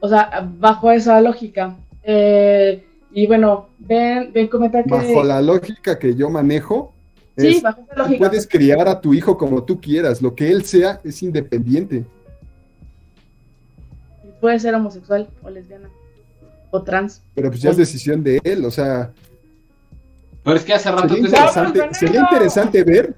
[0.00, 1.76] O sea, bajo esa lógica.
[2.02, 4.90] Eh, y bueno, ven, ven comentar que.
[4.90, 6.92] Bajo la lógica que yo manejo,
[7.36, 8.18] sí, bajo esa lógica.
[8.18, 10.20] puedes criar a tu hijo como tú quieras.
[10.20, 12.04] Lo que él sea es independiente.
[14.40, 15.88] Puede ser homosexual o lesbiana
[16.70, 17.22] o trans.
[17.34, 18.64] Pero pues ya es decisión de él.
[18.64, 19.12] O sea,
[20.44, 21.14] Pero es que hace rato
[21.92, 23.16] Sería interesante ver,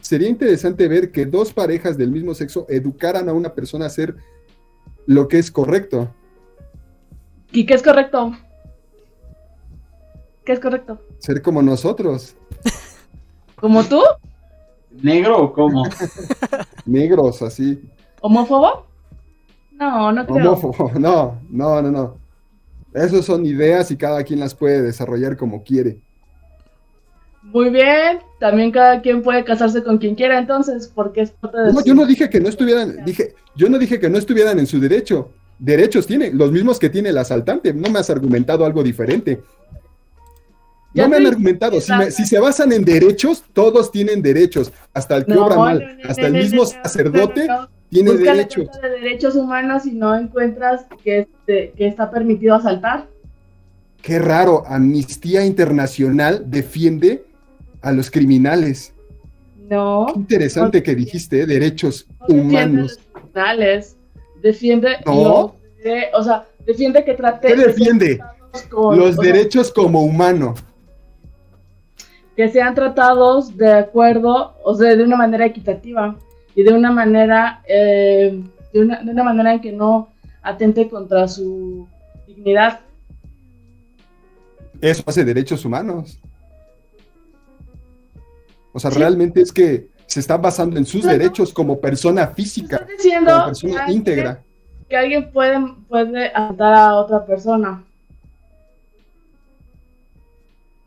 [0.00, 4.14] sería interesante ver que dos parejas del mismo sexo educaran a una persona a hacer
[5.06, 6.14] lo que es correcto.
[7.50, 8.36] ¿Y qué es correcto?
[10.44, 11.00] ¿Qué es correcto?
[11.18, 12.36] Ser como nosotros,
[13.56, 14.02] ¿Como tú?
[15.02, 15.84] ¿Negro o cómo?
[16.84, 17.82] negros, así.
[18.20, 18.86] ¿Homófobo?
[19.72, 20.52] No, no creo.
[20.52, 20.92] Homófobo.
[20.98, 22.16] No, no, no, no.
[22.92, 26.00] Esas son ideas y cada quien las puede desarrollar como quiere.
[27.52, 28.18] Muy bien.
[28.38, 31.94] También cada quien puede casarse con quien quiera entonces, porque es parte de No, yo
[31.94, 35.30] no dije que no estuvieran, dije, yo no dije que no estuvieran en su derecho.
[35.58, 37.72] Derechos tiene, los mismos que tiene el asaltante.
[37.72, 39.40] No me has argumentado algo diferente.
[40.92, 41.80] Ya No me han argumentado.
[41.80, 44.72] Si, me- si se basan en derechos, todos tienen derechos.
[44.92, 47.48] Hasta el que No, obra mal, no, hasta el mismo sacerdote
[47.90, 48.68] tiene derechos.
[48.82, 53.08] De derechos humanos y no encuentras que, este, que está permitido asaltar.
[54.02, 57.24] Qué raro, Amnistía Internacional defiende
[57.86, 58.92] a los criminales.
[59.70, 60.06] No.
[60.12, 61.46] Qué interesante que dijiste, ¿eh?
[61.46, 62.76] derechos no defiende humanos.
[62.82, 63.96] los criminales.
[64.42, 64.88] Defiende.
[65.06, 65.14] No.
[65.76, 67.48] los de- o sea, defiende que trate.
[67.48, 68.18] ¿Qué defiende?
[68.70, 70.54] con- Los sea, derechos como humano.
[72.36, 76.16] que sean tratados de acuerdo, o sea, de una manera equitativa
[76.54, 78.42] y de una manera, eh,
[78.74, 80.08] de, una, de una manera en que no
[80.42, 81.86] atente contra su
[82.26, 82.80] dignidad.
[84.80, 86.18] Eso hace derechos humanos.
[88.76, 88.98] O sea, Sí.
[88.98, 93.30] realmente es que se está basando en sus No, derechos como persona física, Estás diciendo
[93.30, 94.42] como que persona alguien- íntegra.
[94.86, 95.58] que alguien puede,
[95.88, 97.82] puede asaltar a otra persona.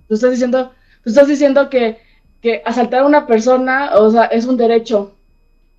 [0.08, 0.72] Tú estás diciendo,
[1.04, 1.98] tú estás diciendo que,
[2.42, 5.16] que asaltar a una persona, o sea, es un derecho.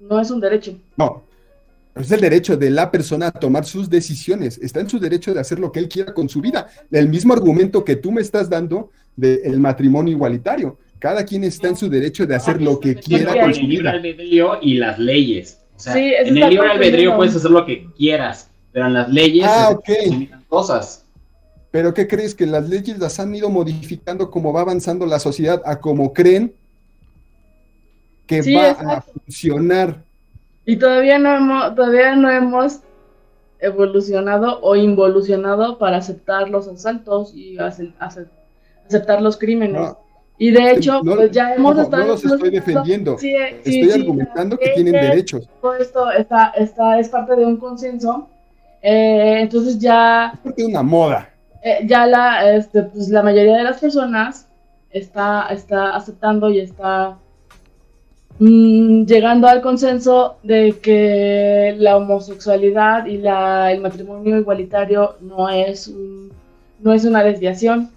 [0.01, 0.77] No es un derecho.
[0.96, 1.23] No.
[1.94, 4.59] Es el derecho de la persona a tomar sus decisiones.
[4.59, 6.66] Está en su derecho de hacer lo que él quiera con su vida.
[6.90, 10.77] El mismo argumento que tú me estás dando del matrimonio igualitario.
[11.01, 13.83] Cada quien está en su derecho de hacer lo que quiera con su el libre
[13.83, 13.91] vida.
[13.91, 15.59] albedrío y las leyes.
[15.77, 19.09] O sea, Sí, en el libre albedrío puedes hacer lo que quieras, pero en las
[19.09, 19.89] leyes Ah, se ok.
[20.11, 21.05] limitan cosas.
[21.71, 22.35] Pero ¿qué crees?
[22.35, 26.53] Que las leyes las han ido modificando como va avanzando la sociedad a como creen
[28.27, 29.13] que Sí, va a exacto.
[29.25, 30.05] funcionar.
[30.67, 32.81] Y todavía no hemos, todavía no hemos
[33.59, 38.27] evolucionado o involucionado para aceptar los asaltos y ace- ace-
[38.87, 39.81] aceptar los crímenes.
[39.81, 39.99] No,
[40.42, 42.03] y de hecho, no- pues ya hemos ojo, estado.
[42.03, 43.16] no los estoy defendiendo.
[43.18, 43.29] Sí,
[43.64, 45.48] sí, estoy sí, argumentando que tienen derechos.
[45.61, 48.29] Todo esto está, está, es parte de un consenso.
[48.83, 51.29] Eh, entonces ya, Porque es una moda.
[51.62, 54.48] eh, ya la, este, pues la mayoría de las personas
[54.90, 57.16] está, está aceptando y está
[58.38, 65.88] mm, llegando al consenso de que la homosexualidad y la, el matrimonio igualitario no es,
[65.88, 66.33] un-
[66.81, 67.90] no es una desviación.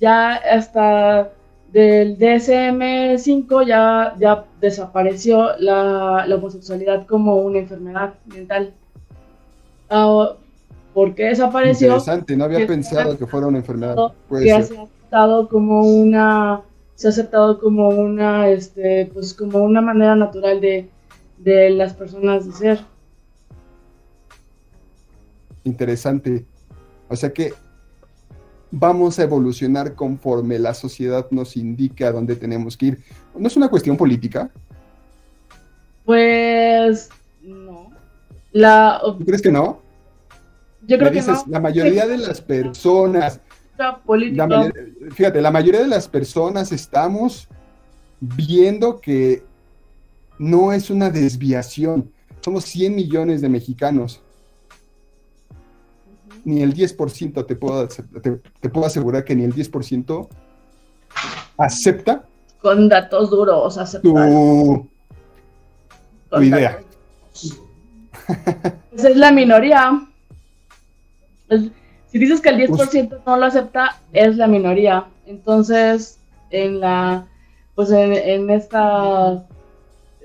[0.00, 1.28] Ya hasta
[1.72, 8.72] del DSM-5 ya, ya desapareció la, la homosexualidad como una enfermedad mental.
[9.88, 10.32] Ah,
[10.94, 11.88] ¿Por qué desapareció?
[11.88, 13.96] Interesante, no había que- pensado que fuera una enfermedad.
[14.28, 14.64] Puede que ser.
[14.64, 16.62] se ha aceptado como una
[16.96, 20.88] se ha aceptado como una este pues como una manera natural de,
[21.38, 22.80] de las personas de ser
[25.64, 26.44] Interesante.
[27.08, 27.52] O sea que
[28.70, 33.02] vamos a evolucionar conforme la sociedad nos indique a dónde tenemos que ir.
[33.36, 34.50] ¿No es una cuestión política?
[36.04, 37.08] pues
[37.42, 37.90] no
[38.52, 39.80] la ¿Tú crees que no?
[40.86, 43.38] yo creo que no la mayoría de las personas,
[43.78, 44.74] La política la mayor-
[45.12, 47.46] fíjate, la mayoría de las personas estamos
[48.20, 49.44] viendo que
[50.38, 52.10] no es una desviación.
[52.40, 54.20] Somos 100 millones de mexicanos.
[56.44, 58.02] Ni el 10% te puedo, te,
[58.60, 60.28] te puedo asegurar que ni el 10%
[61.56, 62.24] acepta
[62.62, 64.12] con datos duros tu,
[66.30, 66.80] tu idea.
[68.90, 70.06] Pues es la minoría
[71.48, 71.70] Es-
[72.10, 76.18] si dices que el 10% no lo acepta es la minoría entonces
[76.50, 77.26] en la
[77.74, 79.44] pues en, en esta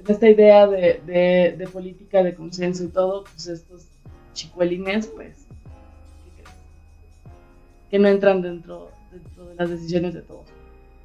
[0.08, 3.86] esta idea de, de- de política de consenso y todo pues estos
[4.34, 5.45] chicuelines pues.
[7.90, 10.46] Que no entran dentro, dentro de las decisiones de todos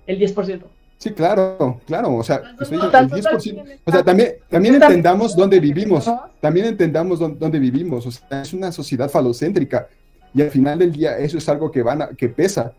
[0.07, 0.63] el 10%
[0.99, 2.15] Sí, claro, claro.
[2.15, 3.23] O sea, diciendo, el tanto 10%.
[3.23, 6.07] también O sea, también, también entendamos dónde vivimos.
[6.07, 6.25] ¿no?
[6.41, 8.07] También entendamos dónde, dónde vivimos.
[8.07, 9.89] O sea, es una sociedad falocéntrica.
[10.35, 12.75] Y al final del día eso es algo que, van a- que pesa.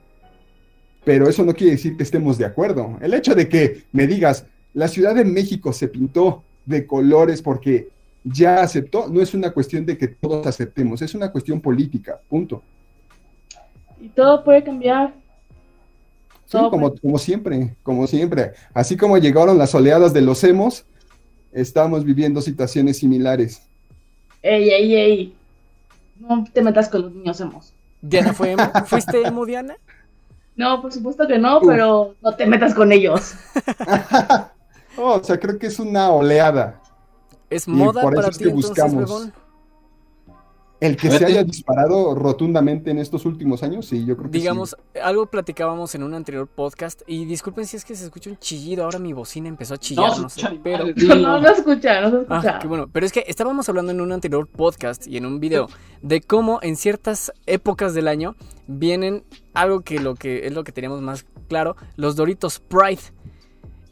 [1.03, 2.95] Pero eso no quiere decir que estemos de acuerdo.
[3.01, 4.45] El hecho de que me digas,
[4.75, 7.89] la Ciudad de México se pintó de colores porque
[8.23, 12.61] ya aceptó, no es una cuestión de que todos aceptemos, es una cuestión política, punto.
[14.01, 15.13] Y todo puede cambiar
[16.51, 18.51] Sí, como, como siempre, como siempre.
[18.73, 20.85] Así como llegaron las oleadas de los emos,
[21.53, 23.61] estamos viviendo situaciones similares.
[24.41, 25.35] Ey, ey, ey.
[26.19, 27.73] No te metas con los niños hemos.
[28.01, 28.63] Diana fue emo.
[28.85, 29.77] ¿Fuiste emo, Diana?
[30.57, 31.67] No, por supuesto que no, Uf.
[31.67, 33.33] pero no te metas con ellos.
[34.97, 36.81] Oh, o sea, creo que es una oleada.
[37.49, 39.05] ¿Es Y moda por eso para es ti que entonces, buscamos.
[39.09, 39.33] Bebón?
[40.81, 44.75] El que se haya disparado rotundamente en estos últimos años, sí, yo creo que Digamos,
[45.01, 48.83] algo platicábamos en un anterior podcast y disculpen si es que se escucha un chillido,
[48.83, 50.85] ahora mi bocina empezó a chillar, no, sé, escucha ni pero...
[50.95, 52.55] No, no, no escucha, no se escucha.
[52.55, 52.89] Ah, qué bueno.
[52.91, 55.67] Pero es que estábamos hablando en un anterior podcast y en un video
[56.01, 59.23] de cómo en ciertas épocas del año vienen
[59.53, 63.01] algo que lo que es lo que teníamos más claro, los Doritos Pride.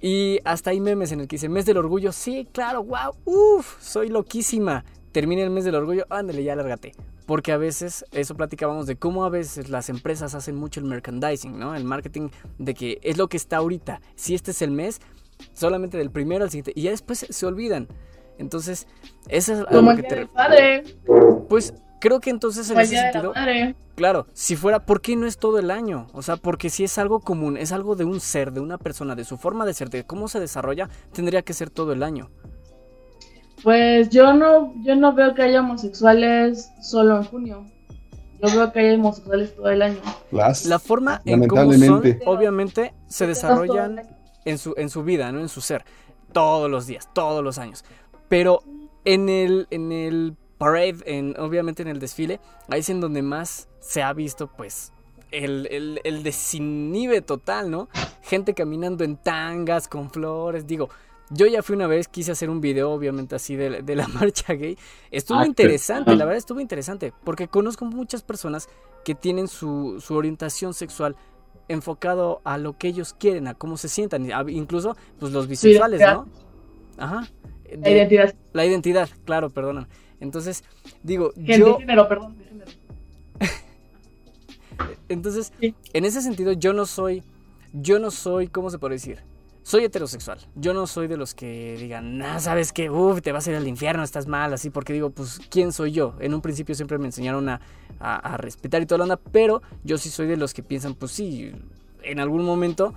[0.02, 2.14] Y hasta hay memes en el que dice mes del orgullo.
[2.14, 4.86] Sí, claro, wow, uff, soy loquísima.
[5.12, 6.94] Termina el mes del orgullo, ándale, ya lárgate.
[7.26, 11.58] Porque a veces, eso platicábamos de cómo a veces las empresas hacen mucho el merchandising,
[11.58, 11.76] ¿no?
[11.76, 14.02] El marketing de que es lo que está ahorita.
[14.16, 15.00] Si este es el mes,
[15.54, 16.74] solamente del primero al siguiente.
[16.76, 17.88] Y ya después se olvidan.
[18.38, 18.88] Entonces,
[19.28, 20.84] eso es a Como lo el que te padre,
[21.50, 23.34] Pues creo que entonces en como ese sentido,
[23.96, 26.08] claro, si fuera, ¿por qué no es todo el año?
[26.14, 29.16] O sea, porque si es algo común, es algo de un ser, de una persona,
[29.16, 32.30] de su forma de ser, de cómo se desarrolla, tendría que ser todo el año.
[33.64, 37.66] Pues yo no, yo no veo que haya homosexuales solo en junio.
[38.42, 40.00] Yo veo que hay homosexuales todo el año.
[40.32, 40.66] Las...
[40.66, 42.26] La forma en cómo son, Lamentablemente.
[42.26, 44.02] obviamente, se desarrollan
[44.46, 45.42] en su, en su vida, ¿no?
[45.42, 45.84] En su ser.
[46.32, 47.84] Todos los días, todos los años.
[48.30, 48.62] Pero
[49.04, 52.40] en el, en el parade, en, obviamente en el desfile,
[52.70, 54.94] ahí es en donde más se ha visto, pues,
[55.32, 57.90] el, el, el desinhibe total, ¿no?
[58.22, 60.66] Gente caminando en tangas, con flores.
[60.66, 60.90] Digo,
[61.30, 64.54] yo ya fui una vez, quise hacer un video, obviamente, así de, de la marcha
[64.54, 64.78] gay.
[65.12, 68.68] Estuvo Ah, interesante, la verdad estuvo interesante, porque conozco muchas personas
[69.06, 71.16] que tienen su, su orientación sexual
[71.68, 76.02] enfocado a lo que ellos quieren, a cómo se sientan, a- incluso pues los bisexuales,
[76.02, 76.28] ¿no?
[76.98, 77.28] Ajá.
[77.72, 78.36] La De- identidad.
[78.54, 79.88] la identidad, claro, perdona.
[80.20, 80.64] Entonces,
[81.04, 82.38] digo, Gente, yo, género, perdón.
[82.40, 82.72] de género.
[85.10, 85.76] entonces, Sí.
[85.94, 87.24] en ese sentido, yo no soy,
[87.74, 89.20] yo no soy, ¿cómo se puede decir?
[89.70, 90.40] Soy heterosexual.
[90.56, 93.56] Yo no soy de los que digan, nah, sabes que, uff, te vas a ir
[93.56, 96.16] al infierno, estás mal, así, porque digo, pues, ¿quién soy yo?
[96.20, 97.62] En un principio siempre me enseñaron a,
[98.00, 100.96] a- a respetar y toda la onda, pero yo sí soy de los que piensan,
[100.96, 101.52] pues sí,
[102.02, 102.96] en algún momento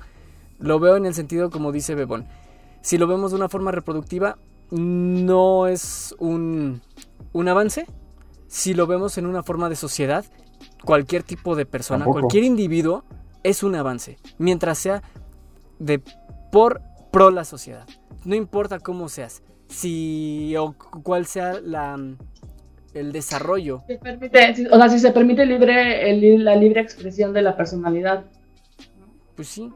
[0.61, 2.27] lo veo en el sentido como dice Bebón.
[2.81, 4.39] Si lo vemos de una forma reproductiva,
[4.71, 6.81] no es un,
[7.35, 7.85] un avance.
[8.49, 10.25] Si lo vemos en una forma de sociedad,
[10.87, 12.21] cualquier tipo de persona, Tampoco.
[12.21, 13.05] cualquier individuo
[13.43, 15.03] es un avance, mientras sea
[15.79, 16.01] de
[16.53, 17.87] por pro la sociedad.
[18.25, 21.99] No importa cómo seas, si o cuál sea la
[22.95, 23.83] el desarrollo.
[23.87, 27.57] Se permite, si- o sea, si se permite libre, el- la libre expresión de la
[27.57, 28.25] personalidad.
[29.35, 29.73] Pues sí,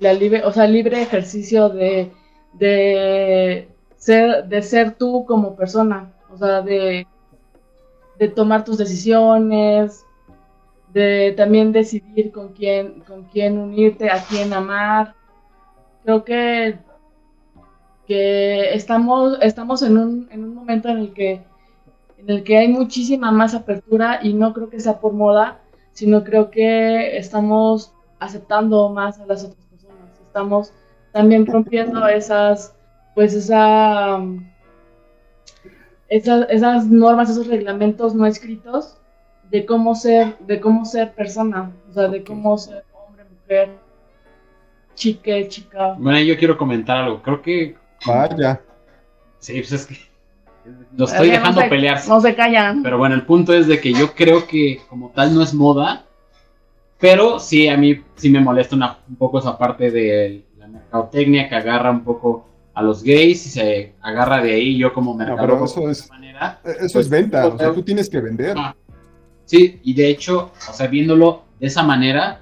[0.00, 2.10] La libre, o sea, libre ejercicio de,
[2.52, 6.12] de, ser, de ser tú como persona.
[6.32, 7.06] O sea, de,
[8.18, 10.04] de tomar tus decisiones,
[10.92, 15.14] de también decidir con quién, con quién unirte, a quién amar.
[16.08, 16.78] Creo que,
[18.06, 21.42] que estamos, estamos en, un, en un momento en el que
[22.16, 25.60] en el que hay muchísima más apertura y no creo que sea por moda,
[25.92, 30.18] sino creo que estamos aceptando más a las otras personas.
[30.24, 30.72] Estamos
[31.12, 32.74] también rompiendo esas,
[33.14, 34.18] pues esa,
[36.08, 38.96] esas, esas normas, esos reglamentos no escritos
[39.50, 43.87] de cómo ser, de cómo ser persona, o sea, de cómo ser hombre, mujer,
[44.98, 45.94] chique, chica.
[45.98, 47.22] Bueno, yo quiero comentar algo.
[47.22, 47.76] Creo que.
[48.06, 48.60] Vaya.
[49.38, 49.96] Sí, pues es que.
[50.96, 52.08] Lo estoy Eh, no dejando se- pelearse.
[52.10, 52.82] No se callan.
[52.82, 56.04] Pero bueno, el punto es de que yo creo que como tal no es moda,
[56.98, 61.48] pero sí a mí sí me molesta una- un poco esa parte de la mercadotecnia
[61.48, 65.30] que agarra un poco a los gays y se agarra de ahí yo como pero
[65.30, 66.60] mercadólogo eso de es- manera.
[66.64, 68.54] Eso Pues, es venta, o sea, tú tienes que vender.
[68.58, 68.74] Ah,
[69.46, 72.40] Sí, y de hecho, o sea, viéndolo de esa manera,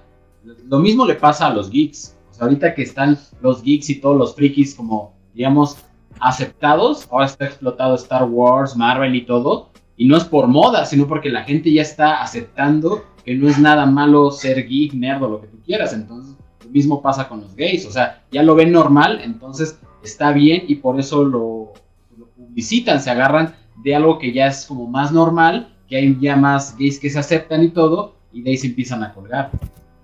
[0.69, 2.16] lo mismo le pasa a los geeks.
[2.41, 5.77] Ahorita que están los geeks y todos los frikis como, digamos,
[6.21, 11.07] aceptados, ahora está explotado Star Wars, Marvel y todo, y no es por moda, sino
[11.07, 15.29] porque la gente ya está aceptando que no es nada malo ser geek, nerd o
[15.29, 15.93] lo que tú quieras.
[15.93, 20.33] Entonces, lo mismo pasa con los gays, o sea, ya lo ven normal, entonces está
[20.33, 21.73] bien y por eso lo,
[22.17, 26.37] lo publicitan, se agarran de algo que ya es como más normal, que hay ya
[26.37, 29.51] más gays que se aceptan y todo, y de ahí se empiezan a colgar.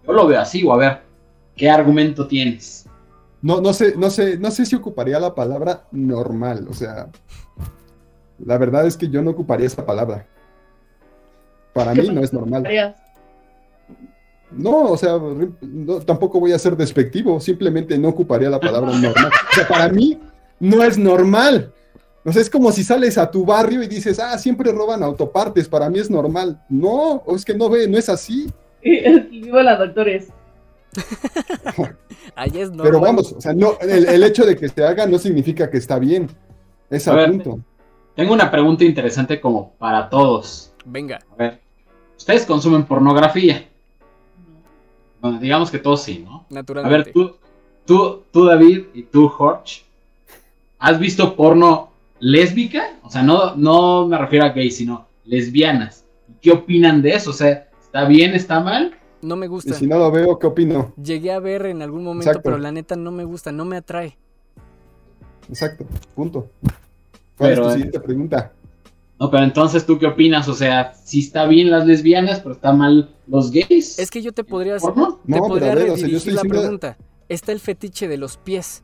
[0.07, 1.03] Yo lo veo así, o a ver,
[1.57, 2.87] ¿qué argumento tienes?
[3.41, 7.09] No, no sé, no sé, no sé si ocuparía la palabra normal, o sea,
[8.45, 10.27] la verdad es que yo no ocuparía esa palabra.
[11.73, 12.95] Para ¿Qué mí no es normal.
[14.51, 15.19] No, o sea,
[15.63, 19.31] no, tampoco voy a ser despectivo, simplemente no ocuparía la palabra normal.
[19.51, 20.21] O sea, para mí
[20.61, 21.73] no es normal.
[22.25, 25.69] O sea, es como si sales a tu barrio y dices, ah, siempre roban autopartes,
[25.69, 26.63] para mí es normal.
[26.69, 28.49] No, o es que no ve, no es así.
[28.83, 30.29] Vivo la doctores.
[32.35, 32.85] Ahí es normal.
[32.87, 35.79] Pero vamos, o sea, no, el, el hecho de que se haga no significa que
[35.79, 36.29] está bien.
[36.91, 37.31] Es A al ver.
[37.31, 37.61] punto.
[38.15, 40.73] Tengo una pregunta interesante como para todos.
[40.85, 41.61] Venga, A ver,
[42.17, 43.67] ¿ustedes consumen pornografía?
[45.21, 46.47] Bueno, digamos que todos sí, ¿no?
[46.51, 46.97] A naturalmente.
[46.97, 47.37] ver, tú,
[47.87, 49.83] tú, tú David y tú, Jorge,
[50.79, 52.97] ¿has visto porno lésbica?
[53.03, 56.05] O sea, no, no me refiero a gays, sino lesbianas.
[56.41, 57.31] ¿Qué opinan de eso?
[57.31, 58.95] O sea, ¿está bien, está mal?
[59.23, 59.75] No me Y gusta.
[59.75, 60.93] si no lo veo, ¿qué opino?
[61.03, 62.43] Llegué a ver en algún momento, Exacto.
[62.51, 64.17] pero la neta no me gusta, no me atrae.
[65.49, 66.49] Exacto, punto.
[67.37, 68.53] ¿Cuál Pero, es tu siguiente pregunta?
[69.19, 70.49] No, pero entonces, ¿tú qué opinas?
[70.49, 73.99] O sea, sí está bien las lesbianas, pero está mal los gays.
[73.99, 75.21] Es que yo te podría, te ¿Porno?
[75.25, 76.97] No, pero podría a ver, o sea, yo redirigir estoy la diciendo- pregunta.
[77.29, 78.83] Está el fetiche de los pies.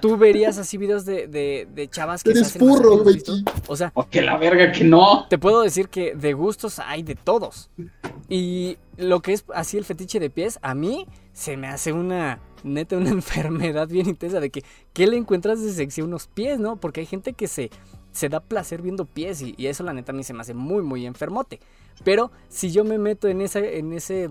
[0.00, 3.30] Tú verías así videos de, de, de chavas que se Eres hacen furro, masajes, ¿has
[3.30, 3.44] güey.
[3.66, 5.26] O sea, O que la verga que no.
[5.28, 7.70] te puedo decir que de gustos hay de todos.
[8.28, 12.40] Y lo que es así el fetiche de pies, a mí se me hace una,
[12.62, 16.58] neta, una enfermedad bien intensa de que, ¿qué le encuentras de sexy a unos pies,
[16.58, 16.76] no?
[16.76, 17.70] Porque hay gente que se,
[18.12, 20.54] se da placer viendo pies y, y eso la neta a mí se me hace
[20.54, 21.60] muy, muy enfermote.
[22.02, 24.28] Pero si yo me meto en, esa, en ese,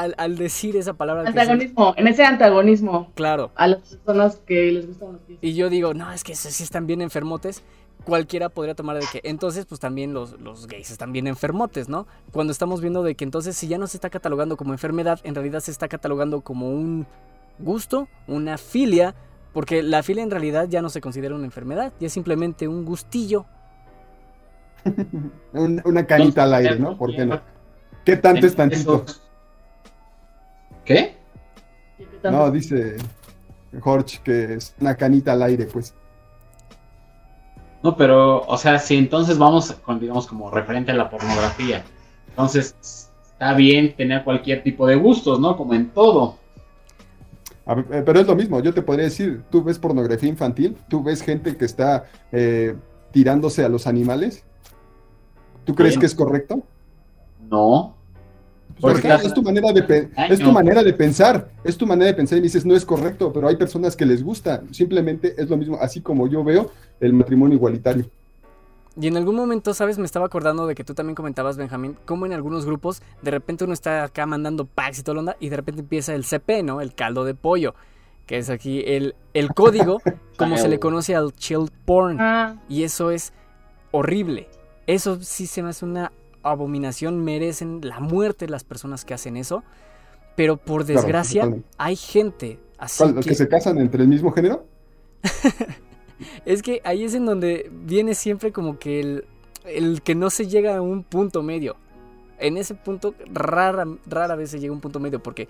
[0.00, 1.24] al, al decir esa palabra...
[1.24, 3.50] que se- Antagonismo, en ese antagonismo claro.
[3.56, 5.38] a las personas que les gustan los pies.
[5.42, 7.62] Y yo digo, no, es que esos sí están bien enfermotes.
[8.04, 12.06] Cualquiera podría tomar de que entonces, pues también los, los gays están bien enfermotes, ¿no?
[12.30, 15.34] Cuando estamos viendo de que entonces, si ya no se está catalogando como enfermedad, en
[15.34, 17.06] realidad se está catalogando como un
[17.58, 19.14] gusto, una filia,
[19.52, 22.84] porque la filia en realidad ya no se considera una enfermedad, ya es simplemente un
[22.84, 23.46] gustillo.
[25.52, 26.96] Un- una canita al aire, ¿no?
[26.96, 27.40] ¿Por qué no?
[28.04, 29.04] ¿Qué tanto es tantito?
[30.86, 31.16] ¿Qué?
[32.22, 32.96] No, dice
[33.80, 35.92] Jorge que es una canita al aire, pues.
[37.82, 41.84] No, pero, o sea, si entonces vamos con, digamos, como referente a la pornografía,
[42.28, 45.56] entonces está bien tener cualquier tipo de gustos, ¿no?
[45.56, 46.36] Como en todo.
[47.66, 50.76] A ver, eh, pero es lo mismo, yo te podría decir, tú ves pornografía infantil,
[50.88, 52.76] tú ves gente que está eh,
[53.10, 54.44] tirándose a los animales.
[55.64, 56.62] ¿Tú crees que es correcto?
[57.50, 57.95] No.
[58.80, 60.52] Pues, Porque es tu manera de es tu no.
[60.52, 63.48] manera de pensar, es tu manera de pensar y me dices no es correcto, pero
[63.48, 66.70] hay personas que les gusta, simplemente es lo mismo, así como yo veo
[67.00, 68.10] el matrimonio igualitario.
[68.98, 69.98] Y en algún momento, ¿sabes?
[69.98, 73.64] Me estaba acordando de que tú también comentabas, Benjamín, cómo en algunos grupos de repente
[73.64, 76.62] uno está acá mandando packs y toda la onda y de repente empieza el CP,
[76.62, 76.80] ¿no?
[76.80, 77.74] El caldo de pollo,
[78.26, 80.00] que es aquí el, el código,
[80.38, 82.18] como se le conoce al child porn.
[82.20, 83.32] Ah, Y eso es
[83.90, 84.48] horrible.
[84.86, 86.12] Eso sí se me hace una
[86.46, 89.62] abominación, merecen la muerte las personas que hacen eso.
[90.36, 93.30] Pero por desgracia, hay gente así ¿Cuál, ¿Los que...
[93.30, 94.66] que se casan entre el mismo género?
[96.44, 99.24] Es que ahí es en donde viene siempre como que el,
[99.64, 101.76] el que no se llega a un punto medio.
[102.38, 105.48] En ese punto rara, rara vez se llega a un punto medio porque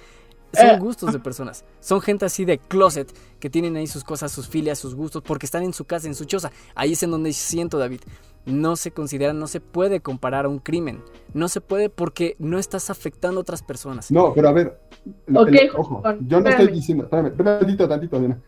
[0.53, 0.79] son Eh.
[0.79, 1.65] gustos de personas.
[1.81, 5.47] Son gente así de closet que tienen ahí sus cosas, sus filias, sus gustos, porque
[5.47, 6.51] están en su casa, en su choza.
[6.75, 8.01] Ahí es en donde siento, David.
[8.47, 11.03] No se considera, no se puede comparar a un crimen.
[11.35, 14.11] No se puede porque no estás afectando a otras personas.
[14.11, 14.79] No, pero a ver,
[15.27, 18.41] el- ojo, yo no estoy diciendo, espérame tantito, tantito, Diana.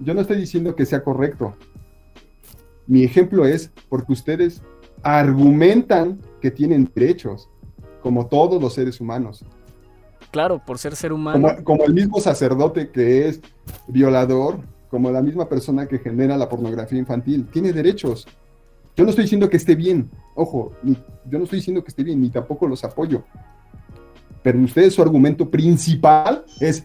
[0.00, 1.56] Yo no estoy diciendo que sea correcto.
[2.86, 4.62] Mi ejemplo es porque ustedes
[5.02, 7.48] argumentan que tienen derechos,
[8.02, 9.44] como todos los seres humanos.
[10.36, 11.40] Claro, por ser ser humano.
[11.48, 13.40] Como, como el mismo sacerdote que es
[13.86, 14.58] violador,
[14.90, 18.26] como la misma persona que genera la pornografía infantil, tiene derechos.
[18.94, 22.04] Yo no estoy diciendo que esté bien, ojo, ni- yo no estoy diciendo que esté
[22.04, 23.24] bien, ni tampoco los apoyo.
[24.42, 26.84] Pero ustedes su argumento principal es,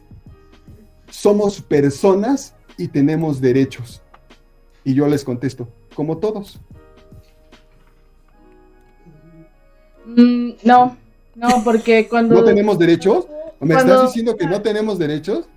[1.10, 4.02] somos personas y tenemos derechos.
[4.86, 6.58] Y yo les contesto, como todos.
[10.06, 10.96] mm, no,
[11.36, 12.36] no, porque cuando...
[12.36, 13.26] ¿No tenemos derechos?
[13.62, 15.48] ¿Me Cuando- estás diciendo que no tenemos derechos?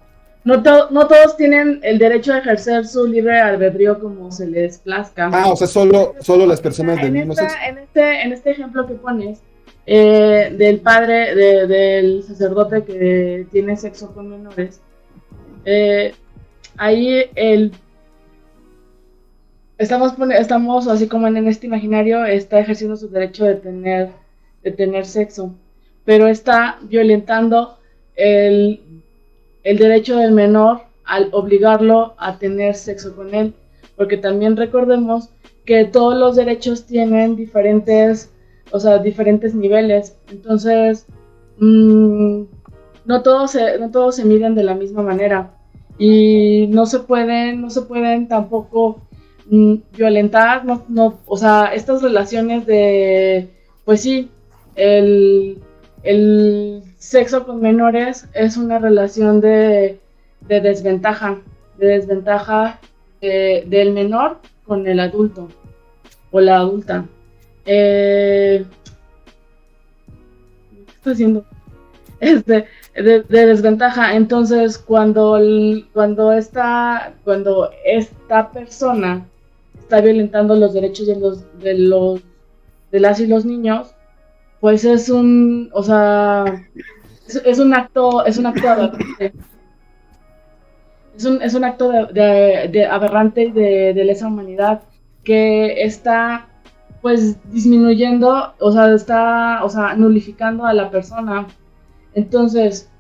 [0.45, 4.77] No, to- no todos tienen el derecho a ejercer su libre albedrío como se les
[4.79, 5.31] plazca.
[5.33, 7.57] Ah, o sea, solo, solo las personas del mismo sexo.
[7.67, 9.41] en, este, en este ejemplo que pones,
[9.87, 14.81] eh, del padre, de- del sacerdote que tiene sexo con menores,
[15.65, 16.15] eh,
[16.77, 17.73] ahí el...
[19.79, 24.11] Estamos, estamos así como en este imaginario, está ejerciendo su derecho de tener,
[24.63, 25.55] de tener sexo,
[26.05, 27.79] pero está violentando
[28.17, 28.81] el,
[29.63, 33.55] el derecho del menor al obligarlo a tener sexo con él,
[33.97, 35.31] porque también recordemos
[35.65, 38.31] que todos los derechos tienen diferentes,
[38.71, 40.17] o sea, diferentes niveles.
[40.31, 41.07] Entonces,
[41.59, 42.43] mm,
[43.05, 45.55] no todos se, no todos se miden de la misma manera
[45.99, 49.01] y no se pueden, no se pueden tampoco
[49.47, 53.49] mm, violentar, no, no, o sea, estas relaciones de,
[53.85, 54.31] pues sí,
[54.75, 55.59] el,
[56.05, 59.99] el sexo con menores es una relación de,
[60.43, 61.41] de desventaja,
[61.79, 62.79] de desventaja
[63.21, 65.49] eh, del menor con el adulto
[66.31, 67.07] o la adulta.
[67.67, 68.65] Eh,
[70.71, 71.45] ¿Qué está haciendo?
[72.21, 74.15] De, de desventaja.
[74.15, 75.39] Entonces, cuando,
[75.93, 79.27] cuando, esta, cuando esta persona
[79.81, 82.23] está violentando los derechos de los, de los
[82.95, 83.93] de las y los niños,
[84.65, 86.47] pues es un, o sea,
[87.27, 89.35] es, un acto, es un acto aberrante.
[91.15, 94.81] Es un, es un acto de, aberrante de, de lesa humanidad
[95.23, 96.47] que está
[97.03, 101.47] pues disminuyendo, o sea, está, o sea, nulificando a la persona.
[102.15, 102.91] Entonces,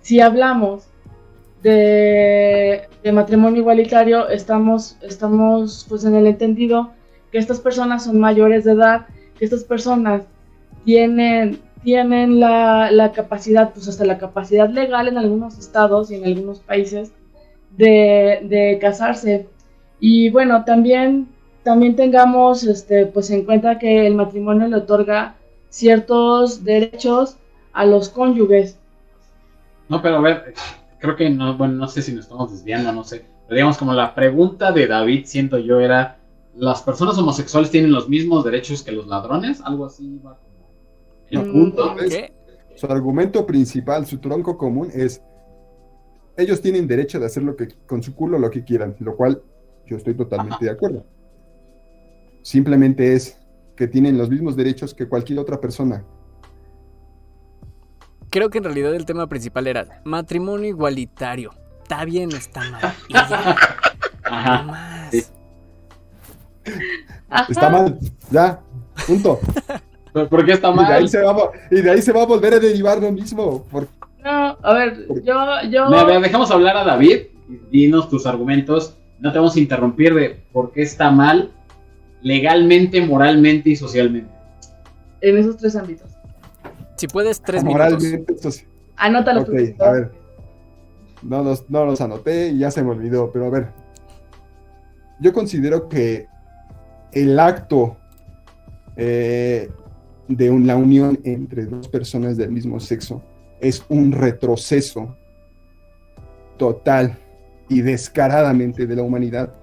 [0.00, 0.88] si hablamos
[1.62, 6.90] de, de matrimonio igualitario, estamos, estamos pues en el entendido
[7.30, 9.06] que estas personas son mayores de edad,
[9.38, 10.22] que estas personas
[10.84, 16.24] tienen, tienen la, la capacidad, pues hasta la capacidad legal en algunos estados y en
[16.24, 17.12] algunos países
[17.76, 19.48] de, de casarse.
[20.00, 21.28] Y bueno, también,
[21.62, 25.36] también tengamos este, pues en cuenta que el matrimonio le otorga
[25.68, 27.36] ciertos derechos
[27.72, 28.78] a los cónyuges.
[29.88, 30.54] No, pero a ver,
[30.98, 33.24] creo que no, bueno, no sé si nos estamos desviando, no sé.
[33.48, 36.17] Digamos, como la pregunta de David, siento yo, era:
[36.58, 39.60] ¿las personas homosexuales tienen los mismos derechos que los ladrones?
[39.62, 40.48] Algo así va como.
[41.30, 41.98] El Mm, punto.
[41.98, 42.32] Es- ¿Qué?
[42.76, 45.20] Su argumento principal, su tronco común es,
[46.36, 49.42] ellos tienen derecho de hacer lo que, con su culo lo que quieran, lo cual
[49.86, 50.64] yo estoy totalmente Ajá.
[50.64, 51.04] de acuerdo.
[52.42, 53.36] Simplemente es
[53.74, 56.04] que tienen los mismos derechos que cualquier otra persona.
[58.30, 61.50] Creo que en realidad el tema principal era matrimonio igualitario.
[61.82, 62.94] ¿Está bien o está mal?
[64.24, 64.97] Ajá.
[67.30, 67.46] Ajá.
[67.52, 67.98] Está mal,
[68.30, 68.60] ya,
[69.06, 69.38] punto.
[70.12, 71.08] ¿Pero ¿Por qué está Y de, ahí mal?
[71.08, 73.64] se va, a vo- y de ahí se va a volver a derivar lo mismo.
[73.64, 73.86] por-
[74.24, 75.34] No, a ver, yo,
[75.70, 77.18] yo, Mira, mira, dejamos hablar a David.
[77.48, 78.96] y Dinos tus argumentos.
[79.20, 81.50] No te vamos a interrumpir de por qué está mal
[82.22, 84.30] legalmente, moralmente y socialmente.
[85.20, 86.08] en esos tres ámbitos.
[86.96, 87.90] Si puedes, tres minutos.
[88.02, 88.50] moralmente.
[88.50, 88.64] sí.
[88.96, 89.42] Anótalo.
[89.42, 89.84] Ok, tú.
[89.84, 90.12] a ver.
[91.22, 93.68] No los, no los anoté y ya se me olvidó, pero a ver.
[95.20, 96.26] Yo considero que
[97.12, 97.96] el acto
[98.96, 99.70] eh,
[100.28, 103.22] de la unión entre dos personas del mismo sexo
[103.60, 105.16] es un retroceso
[106.56, 107.18] total
[107.68, 109.54] y descaradamente de la humanidad.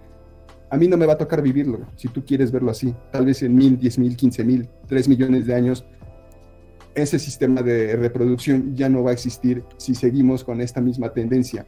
[0.70, 2.93] A mí no me va a tocar vivirlo, si tú quieres verlo así.
[3.12, 5.86] Tal vez en mil, diez mil, quince mil, tres millones de años
[6.96, 11.66] ese sistema de reproducción ya no va a existir si seguimos con esta misma tendencia.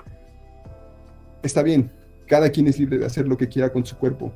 [1.44, 1.92] Está bien,
[2.26, 4.34] cada quien es libre de hacer lo que quiera con su cuerpo.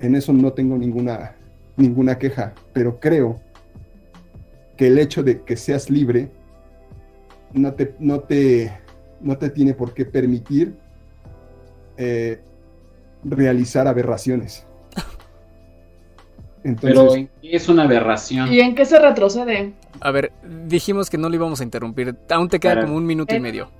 [0.00, 1.34] En eso no tengo ninguna,
[1.76, 3.40] ninguna queja, pero creo
[4.76, 6.30] que el hecho de que seas libre
[7.52, 8.72] no te, no te,
[9.20, 10.74] no te tiene por qué permitir
[11.96, 12.40] eh,
[13.24, 14.64] realizar aberraciones.
[16.64, 18.52] Entonces, Pero ¿en qué es una aberración?
[18.52, 19.72] ¿Y en qué se retrocede?
[20.00, 20.32] A ver,
[20.66, 22.14] dijimos que no lo íbamos a interrumpir.
[22.30, 23.40] Aún te queda Para- como un minuto y Eh.
[23.40, 23.70] medio.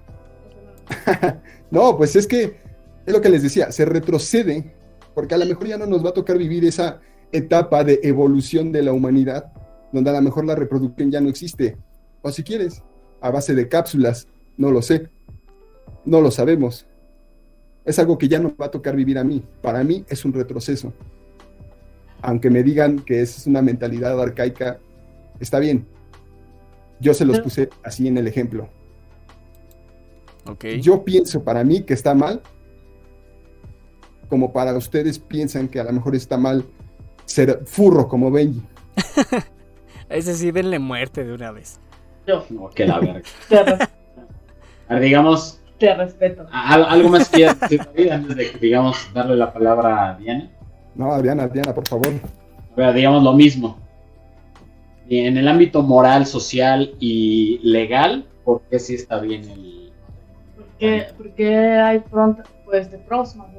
[1.71, 2.57] No, pues es que
[3.05, 4.75] es lo que les decía, se retrocede,
[5.19, 7.01] porque a lo mejor ya no nos va a tocar vivir esa
[7.33, 9.51] etapa de evolución de la humanidad,
[9.91, 11.77] donde a lo mejor la reproducción ya no existe.
[12.23, 12.85] O si quieres,
[13.21, 15.09] a base de cápsulas, no lo sé,
[16.05, 16.87] no lo sabemos.
[17.85, 19.43] Es algo que ya no va a tocar vivir a mí.
[19.61, 20.93] Para mí es un retroceso.
[22.23, 24.79] Aunque me digan que es una mentalidad arcaica,
[25.41, 25.85] está bien.
[27.01, 28.69] Yo se los puse así en el ejemplo.
[30.47, 30.64] Ok.
[30.81, 32.41] Yo pienso para mí que está mal,
[34.29, 36.64] como para ustedes piensan que a lo mejor está mal
[37.24, 38.62] ser furro como Benji.
[40.09, 41.81] A ese sí, denle muerte de una vez.
[42.26, 43.22] Yo No, que la verga.
[43.49, 43.89] te, res-
[44.89, 46.47] A ver, digamos, te respeto.
[46.53, 50.51] algo más que decir, David, antes de, digamos, darle la palabra a Diana.
[50.95, 52.09] No, Adriana, Adriana, por favor.
[52.09, 53.79] A ver, digamos lo mismo.
[55.09, 59.93] Y en el ámbito moral, social y legal, ¿por qué sí está bien el
[60.57, 63.51] Porque, porque hay pronto, pues, de pros más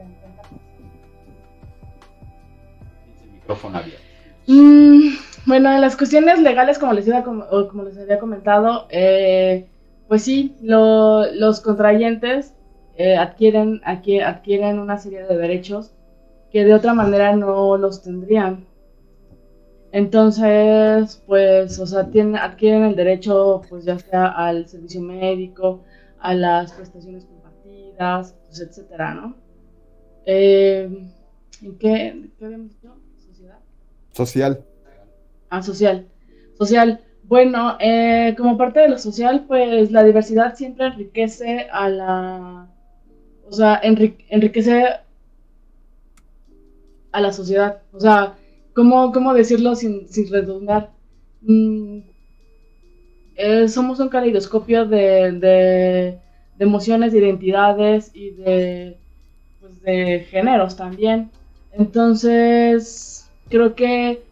[3.50, 4.04] micrófono abierto?
[4.48, 5.10] Mm,
[5.48, 9.66] bueno, en las cuestiones legales, como les, iba, como les había comentado, eh,
[10.08, 12.54] pues sí, lo- los contrayentes
[12.96, 15.92] eh, adquieren, adquieren, una serie de derechos
[16.52, 18.66] que de otra manera no los tendrían.
[19.92, 25.82] Entonces, pues, o sea, tienen, adquieren el derecho, pues, ya sea al servicio médico,
[26.20, 29.36] a las prestaciones compartidas, pues, etcétera, ¿no?
[30.26, 30.90] Eh,
[31.62, 32.72] ¿En qué, qué habíamos.
[34.20, 34.66] Social.
[35.50, 36.06] Ah, social.
[36.58, 37.00] Social.
[37.24, 42.68] Bueno, eh, como parte de lo social, pues la diversidad siempre enriquece a la,
[43.48, 44.84] o sea, enri- enriquece
[47.12, 47.82] a la sociedad.
[47.94, 48.36] O sea,
[48.74, 50.90] ¿cómo, cómo decirlo sin, sin redundar?
[51.42, 52.00] Mm,
[53.36, 56.20] eh, somos un caleidoscopio de, de,
[56.58, 58.98] de emociones, de identidades y de,
[59.60, 61.30] pues, de géneros también.
[61.72, 63.19] Entonces,
[63.50, 64.24] creo que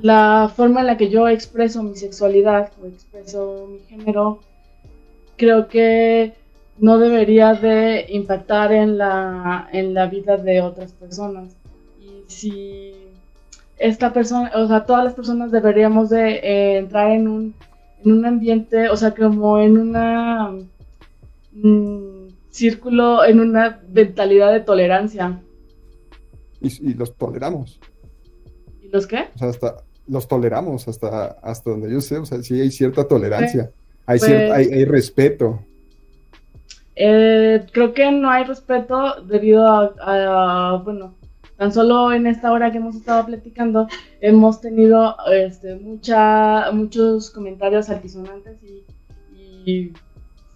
[0.00, 4.40] la forma en la que yo expreso mi sexualidad o expreso mi género,
[5.36, 6.34] creo que
[6.78, 11.56] no debería de impactar en la, en la vida de otras personas.
[12.00, 12.94] Y si
[13.78, 17.54] esta persona, o sea, todas las personas deberíamos de eh, entrar en un,
[18.04, 20.54] en un ambiente, o sea, como en una
[21.52, 25.40] mm, círculo, en una mentalidad de tolerancia.
[26.60, 27.80] Y, y los toleramos.
[28.96, 29.28] ¿Y los qué?
[29.34, 29.76] O sea, hasta
[30.08, 32.16] los toleramos hasta, hasta donde yo sé.
[32.18, 33.70] O sea, sí hay cierta tolerancia.
[34.06, 35.60] Hay, Pues- cier- hay, hay respeto.
[36.94, 41.14] Eh, creo que no hay respeto debido a, a- bueno,
[41.58, 43.86] tan solo en esta hora que hemos estado platicando,
[44.20, 48.84] hemos tenido este, mucha, muchos comentarios altisonantes y,
[49.70, 49.92] y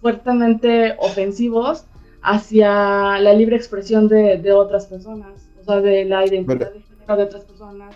[0.01, 1.85] fuertemente ofensivos
[2.23, 7.17] hacia la libre expresión de, de otras personas, o sea, de la identidad de género
[7.17, 7.95] de otras personas,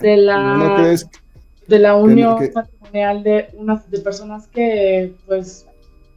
[0.00, 1.08] de la ¿No crees
[1.66, 5.66] de la unión que- matrimonial de unas de personas que pues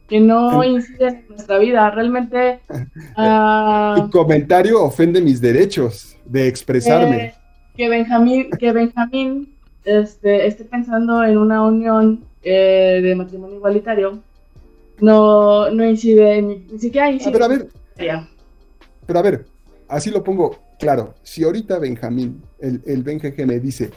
[0.08, 2.60] que no inciden en nuestra vida realmente
[3.16, 7.16] ah, tu comentario ofende mis derechos de expresarme?
[7.16, 7.34] eh,
[7.76, 9.54] que Benjamín que Benjamín
[9.84, 14.18] este, esté pensando en una unión eh, de matrimonio igualitario
[15.00, 17.68] no no incide ni, ni siquiera incide ver, a ver,
[19.06, 19.46] pero a ver,
[19.88, 21.14] así lo pongo claro.
[21.22, 23.90] Si ahorita Benjamín, el, el BenGG me dice,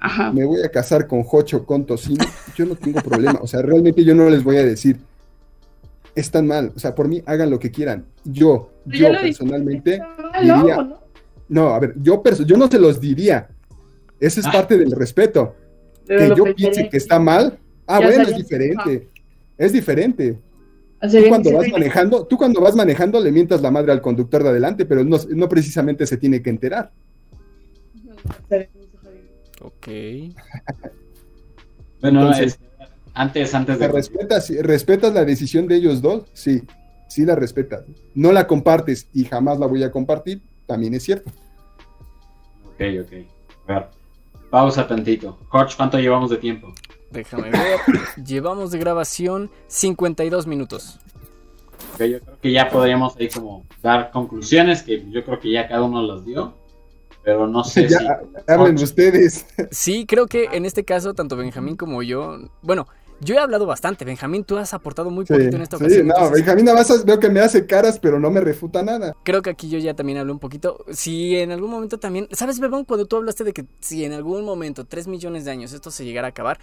[0.00, 0.32] Ajá.
[0.32, 2.24] me voy a casar con Jocho, con Tocino,
[2.56, 3.38] yo no tengo problema.
[3.42, 4.98] O sea, realmente yo no les voy a decir,
[6.14, 6.72] están mal.
[6.74, 8.04] O sea, por mí hagan lo que quieran.
[8.24, 10.00] Yo, yo dijiste, personalmente,
[10.40, 10.88] diría-
[11.48, 11.68] ¿no?
[11.74, 13.48] a ver, yo, yo no se los diría.
[14.18, 14.52] Esa es Ah.
[14.52, 15.54] parte del respeto.
[16.06, 19.08] Pero Que yo piense que está mal, ah, Ya bueno, es diferente.
[19.56, 20.38] Es diferente.
[21.00, 24.50] Tú cuando vas manejando, tú cuando vas manejando le mientas la madre al conductor de
[24.50, 26.90] adelante, pero no, no precisamente se tiene que enterar.
[29.62, 29.86] Ok.
[32.00, 32.66] Bueno, Entonces- este,
[33.12, 33.92] antes, antes ¿La de...
[33.92, 36.24] respetas, ¿Respetas la decisión de ellos dos?
[36.32, 36.62] Sí,
[37.08, 37.84] sí la respetas.
[38.14, 41.30] No la compartes y jamás la voy a compartir, también es cierto.
[42.64, 43.12] Ok, ok.
[43.66, 43.86] A ver,
[44.48, 45.38] pausa tantito.
[45.48, 46.72] Jorge, ¿cuánto llevamos de tiempo?
[47.10, 47.80] Déjame ver.
[48.24, 51.00] Llevamos de grabación 52 minutos.
[51.98, 55.82] Yo creo que ya podríamos ahí como dar conclusiones, que yo creo que ya cada
[55.82, 56.54] uno las dio,
[57.22, 58.06] pero no sé Ya, si...
[58.46, 59.44] hablen ustedes.
[59.70, 62.38] Sí, creo que en este caso, tanto Benjamín como yo.
[62.62, 62.86] Bueno,
[63.20, 64.04] yo he hablado bastante.
[64.06, 66.06] Benjamín, tú has aportado muy Sí, poquito en esta sí, ocasión.
[66.06, 69.14] no, entonces Benjamín nada más veo que me hace caras, pero no me refuta nada.
[69.24, 70.84] Creo que aquí yo ya también hablé un poquito.
[70.90, 72.28] Si en algún momento también.
[72.32, 72.84] ¿Sabes, Bebón?
[72.86, 76.04] Cuando tú hablaste de que si en algún momento, 3 millones de años, esto se
[76.06, 76.58] llegara a acabar.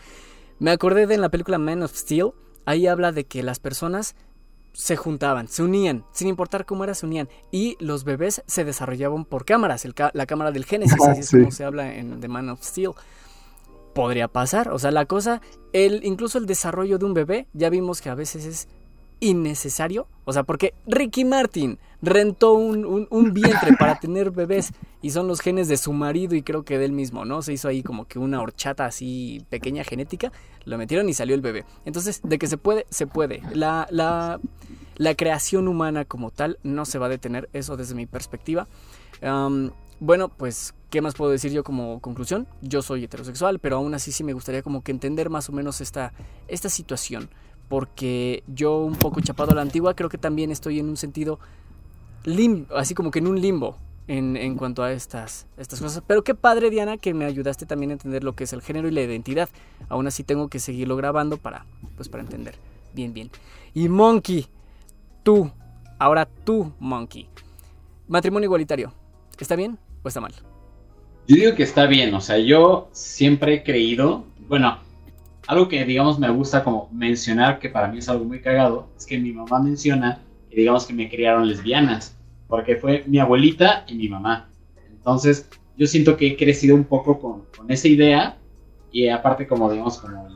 [0.59, 2.31] Me acordé de en la película Man of Steel.
[2.65, 4.15] Ahí habla de que las personas
[4.73, 7.29] se juntaban, se unían, sin importar cómo era, se unían.
[7.51, 11.21] Y los bebés se desarrollaban por cámaras, el ca- la cámara del Génesis, Ah, así
[11.21, 11.37] es sí.
[11.39, 12.91] como se habla en The Man of Steel.
[13.95, 15.41] Podría pasar, o sea, la cosa,
[15.73, 18.67] el, incluso el desarrollo de un bebé, ya vimos que a veces es
[19.19, 20.07] innecesario.
[20.25, 24.71] O sea, porque Ricky Martin rentó un, un- vientre para tener bebés
[25.01, 27.41] y son los genes de su marido y creo que de él mismo, ¿no?
[27.41, 30.31] Se hizo ahí como que una horchata así pequeña genética,
[30.65, 31.65] lo metieron y salió el bebé.
[31.85, 33.41] Entonces, de que se puede, se puede.
[33.53, 34.39] La, la,
[34.95, 38.67] la creación humana como tal no se va a detener, eso desde mi perspectiva.
[39.99, 42.47] Bueno, pues, ¿qué más puedo decir yo como conclusión?
[42.61, 45.81] Yo soy heterosexual, pero aún así sí me gustaría como que entender más o menos
[45.81, 46.13] esta,
[46.47, 47.29] esta situación.
[47.67, 51.39] Porque yo un poco chapado a la antigua, creo que también estoy en un sentido
[52.75, 56.03] así como que en un limbo en, en cuanto a estas, estas cosas.
[56.05, 58.88] Pero qué padre, Diana, que me ayudaste también a entender lo que es el género
[58.88, 59.49] y la identidad.
[59.89, 61.65] Aún así tengo que seguirlo grabando para,
[61.95, 62.55] pues, para entender.
[62.93, 63.30] Bien, bien.
[63.73, 64.47] Y Monkey,
[65.23, 65.51] tú,
[65.99, 67.28] ahora tú, Monkey.
[68.07, 68.93] Matrimonio igualitario.
[69.39, 70.34] ¿Está bien o está mal?
[71.28, 74.80] Yo digo que está bien, o sea, yo siempre he creído, bueno,
[75.45, 79.05] algo que digamos me gusta como mencionar, que para mí es algo muy cagado, es
[79.05, 82.16] que mi mamá menciona que digamos que me criaron lesbianas,
[82.47, 84.49] porque fue mi abuelita y mi mamá.
[84.89, 88.37] Entonces, yo siento que he crecido un poco con, con esa idea
[88.91, 90.27] y aparte como digamos como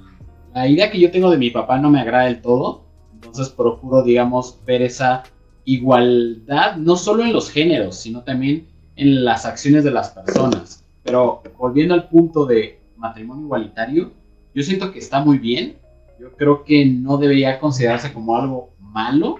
[0.54, 2.84] la idea que yo tengo de mi papá no me agrada del todo,
[3.14, 5.24] entonces procuro digamos ver esa
[5.66, 10.84] igualdad no solo en los géneros, sino también en las acciones de las personas.
[11.04, 14.12] Pero volviendo al punto de matrimonio igualitario,
[14.54, 15.78] yo siento que está muy bien.
[16.20, 19.40] Yo creo que no debería considerarse como algo malo.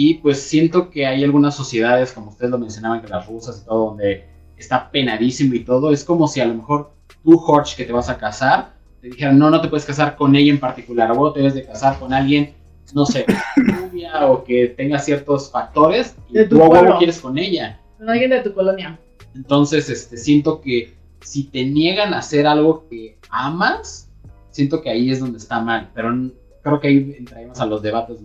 [0.00, 3.66] Y pues siento que hay algunas sociedades, como ustedes lo mencionaban, que las rusas y
[3.66, 4.26] todo, donde
[4.56, 5.90] está penadísimo y todo.
[5.90, 6.92] Es como si a lo mejor
[7.24, 10.36] tú, Jorge, que te vas a casar, te dijeran, no, no te puedes casar con
[10.36, 12.54] ella en particular, o te debes de casar con alguien,
[12.94, 13.26] no sé,
[13.56, 17.80] rubia o que tenga ciertos factores, y De tu tú a quieres con ella.
[17.98, 19.00] Con alguien de tu colonia.
[19.34, 24.08] Entonces, este, siento que si te niegan a hacer algo que amas,
[24.50, 25.90] siento que ahí es donde está mal.
[25.92, 26.30] Pero
[26.62, 28.20] creo que ahí entraríamos a los debates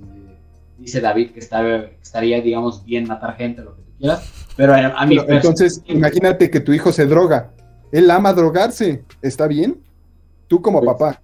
[0.77, 4.29] dice David que, está, que estaría, digamos, bien matar gente, lo que tú quieras.
[4.55, 7.51] Pero a, a mí, Pero, entonces, imagínate que tu hijo se droga.
[7.91, 9.03] Él ama drogarse.
[9.21, 9.77] ¿Está bien?
[10.47, 11.21] Tú como Pues, papá.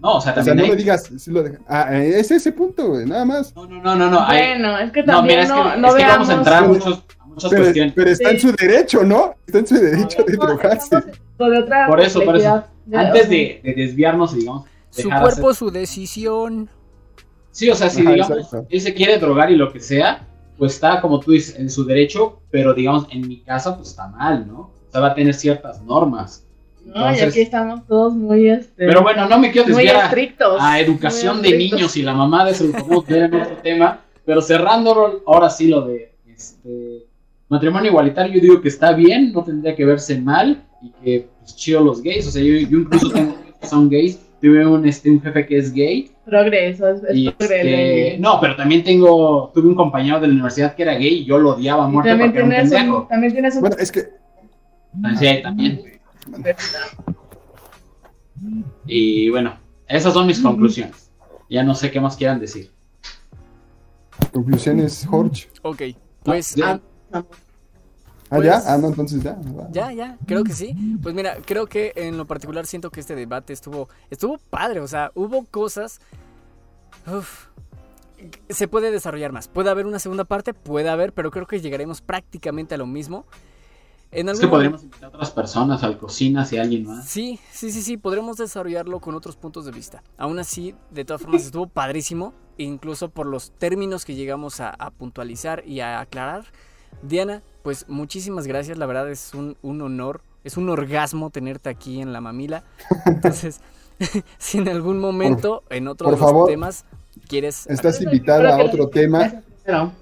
[0.00, 1.26] no, o sea, O sea, también no hay- me digas.
[1.28, 3.54] lo Ah, es ese punto, güey, nada más.
[3.54, 4.20] No, no, no, no, no.
[4.20, 6.28] hay- Bueno, es que no, también mira, es que, no, no es que veamos.
[6.28, 7.92] vamos a entrar a, muchos, a muchas Pero, cuestiones.
[7.94, 9.34] pero está en su derecho, ¿no?
[9.46, 10.96] Está en su derecho de No, drogarse.
[11.36, 12.64] Por eso, por eso.
[12.92, 16.68] Antes de, de desviarnos y, digamos, Su cuerpo, hacer- su decisión.
[17.54, 18.66] Sí, o sea, si Ajá, digamos, exacto.
[18.68, 20.26] él se quiere drogar y lo que sea,
[20.58, 24.08] pues está, como tú dices, en su derecho, pero digamos, en mi casa, pues está
[24.08, 24.58] mal, ¿no?
[24.58, 26.44] O sea, va a tener ciertas normas.
[26.84, 30.02] No, y Entonces, aquí estamos todos muy, este, pero bueno, no me quiero muy desviar
[30.02, 30.56] a- estrictos.
[30.60, 35.48] a, educación muy de niños y la mamá de eso otro tema, pero cerrando ahora
[35.48, 37.06] sí lo de este
[37.48, 41.54] matrimonio igualitario, yo digo que está bien, no tendría que verse mal y que pues
[41.54, 45.10] chido los gays, o sea, yo, yo incluso tengo que son gays, tuve un, este,
[45.10, 49.68] un jefe que es gay Progreso, es, es y este, no, pero también tengo, tuve
[49.68, 52.30] un compañero de la universidad que era gay y yo lo odiaba a muerte también
[52.30, 53.06] porque era un tienes un, pendejo.
[53.08, 54.00] también tienes un Bueno, es que.
[55.18, 55.80] Sí, también.
[58.86, 61.10] Y bueno, esas son mis conclusiones.
[61.48, 62.70] Ya no sé qué más quieran decir.
[64.32, 65.48] Conclusiones, Jorge.
[65.62, 65.82] Ok,
[66.22, 66.80] pues ya.
[67.12, 67.24] Ah,
[68.34, 68.52] Ah, ya.
[68.54, 69.34] Pues- Ah, no, entonces ya.
[69.34, 69.68] va.
[69.70, 70.74] ya, ya, creo que sí.
[71.02, 74.80] Pues mira, creo que en lo particular siento que este debate estuvo, estuvo padre.
[74.80, 76.00] O sea, hubo cosas.
[77.06, 77.46] uf,
[78.48, 79.48] se puede desarrollar más.
[79.48, 83.26] Puede haber una segunda parte, puede haber, pero creo que llegaremos prácticamente a lo mismo.
[84.10, 87.04] En Es que momento- podríamos invitar a otras personas al cocina si alguien más.
[87.08, 90.02] Sí, sí, sí, sí, podremos desarrollarlo con otros puntos de vista.
[90.16, 94.90] Aún así, de todas formas, estuvo padrísimo, incluso por los términos que llegamos a, a
[94.92, 96.44] puntualizar y a aclarar.
[97.02, 102.00] Diana, pues muchísimas gracias, la verdad es un, un honor, es un orgasmo tenerte aquí
[102.00, 102.64] en la mamila.
[103.06, 103.60] Entonces,
[104.38, 106.48] si en algún momento, en otro por de los favor.
[106.48, 106.84] temas,
[107.28, 107.66] quieres...
[107.66, 109.42] Estás invitada a otro tema.
[109.64, 109.92] primero.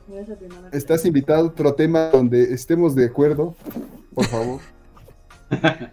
[0.73, 3.55] Estás invitada a otro tema donde estemos de acuerdo.
[4.15, 4.61] Por favor.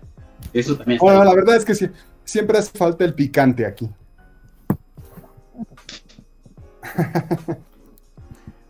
[0.53, 0.99] Eso también.
[0.99, 1.89] Bueno, la verdad es que sí,
[2.23, 3.89] siempre hace falta el picante aquí.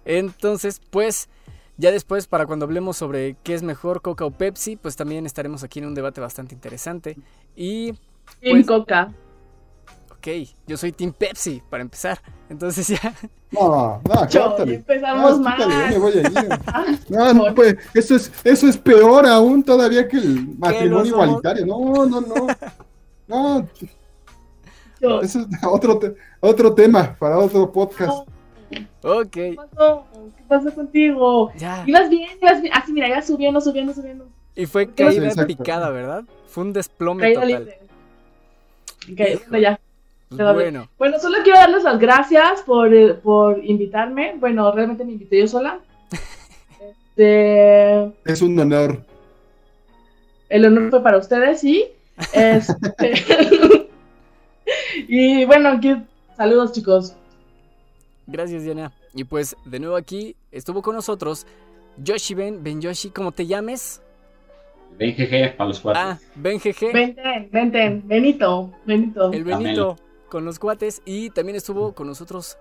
[0.06, 1.30] Entonces, pues,
[1.80, 5.64] ya después, para cuando hablemos sobre qué es mejor, Coca o Pepsi, pues también estaremos
[5.64, 7.18] aquí en un debate bastante interesante.
[7.56, 7.94] Y
[8.42, 9.12] Team Pues- Coca.
[10.12, 10.28] Ok,
[10.68, 12.20] yo soy Team Pepsi, para empezar.
[12.50, 13.14] Entonces ya.
[13.52, 14.76] No, no, Yo, córtale.
[14.76, 15.56] empezamos No, mal.
[15.56, 17.00] quítale, ya me voy a ir.
[17.10, 21.66] No, no, pues, eso es, eso es peor aún todavía que el matrimonio igualitario.
[21.66, 22.48] No, no, no.
[23.28, 23.68] No,
[25.00, 28.28] Yo, eso es otro, te- otro tema para otro podcast.
[29.02, 30.06] Ok, ¿Qué pasó?
[30.38, 31.52] ¿Qué pasó contigo?
[31.58, 31.84] ya.
[31.88, 32.74] Ibas bien, ibas bien.
[32.76, 34.28] Así, mira, ibas subiendo, subiendo, subiendo.
[34.56, 35.48] Y fue Sí, caída exacto.
[35.48, 36.24] picada, ¿verdad?
[36.48, 37.60] Fue un desplome Caída total.
[37.60, 37.80] libre.
[39.36, 39.80] Ok, bueno, ya.
[40.30, 44.36] Pues Bueno, solo quiero darles las gracias por, eh, por invitarme.
[44.38, 45.80] Bueno, realmente me invité yo sola.
[47.18, 49.04] Este, Es un honor.
[50.50, 51.86] el honor fue para ustedes, sí.
[52.34, 53.14] Este,
[55.08, 55.96] y bueno, aquí,
[56.38, 57.14] saludos chicos.
[58.30, 58.92] Gracias Diana.
[59.14, 61.46] Y pues de nuevo aquí estuvo con nosotros
[61.98, 64.02] Yoshi Ben, Ben Yoshi, como te llames.
[64.98, 66.02] Ven GG para los cuatro.
[66.02, 69.32] Ah, Ben GG, Venten, venten, Benito, Benito.
[69.32, 69.96] el Benito
[70.30, 71.02] con los cuates.
[71.06, 72.58] Y también estuvo con nosotros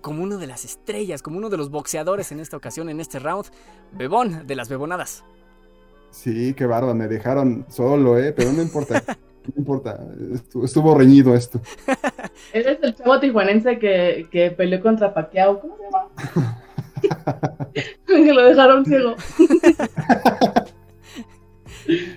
[0.00, 3.18] como uno de las estrellas, como uno de los boxeadores en esta ocasión, en este
[3.18, 3.46] round,
[3.92, 5.24] Bebón de las Bebonadas.
[6.10, 8.32] Sí, qué bárbaro, me dejaron solo, ¿eh?
[8.32, 9.02] Pero no importa.
[9.46, 9.98] No importa.
[10.34, 11.60] Estuvo, estuvo reñido esto.
[12.52, 15.60] Eres el chavo tijuanense que, que peleó contra Pacquiao.
[15.60, 16.62] ¿Cómo se llama?
[18.06, 19.16] que lo dejaron ciego.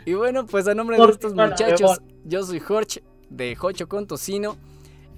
[0.05, 4.57] Y bueno, pues a nombre de estos muchachos, yo soy Jorge de Jocho con Tocino.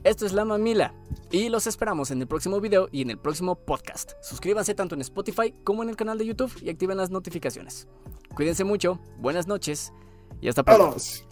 [0.03, 0.93] Esto es La Mamila
[1.31, 4.13] y los esperamos en el próximo video y en el próximo podcast.
[4.21, 7.87] Suscríbanse tanto en Spotify como en el canal de YouTube y activen las notificaciones.
[8.33, 9.91] Cuídense mucho, buenas noches
[10.39, 10.83] y hasta pronto.
[10.83, 11.25] Vámonos.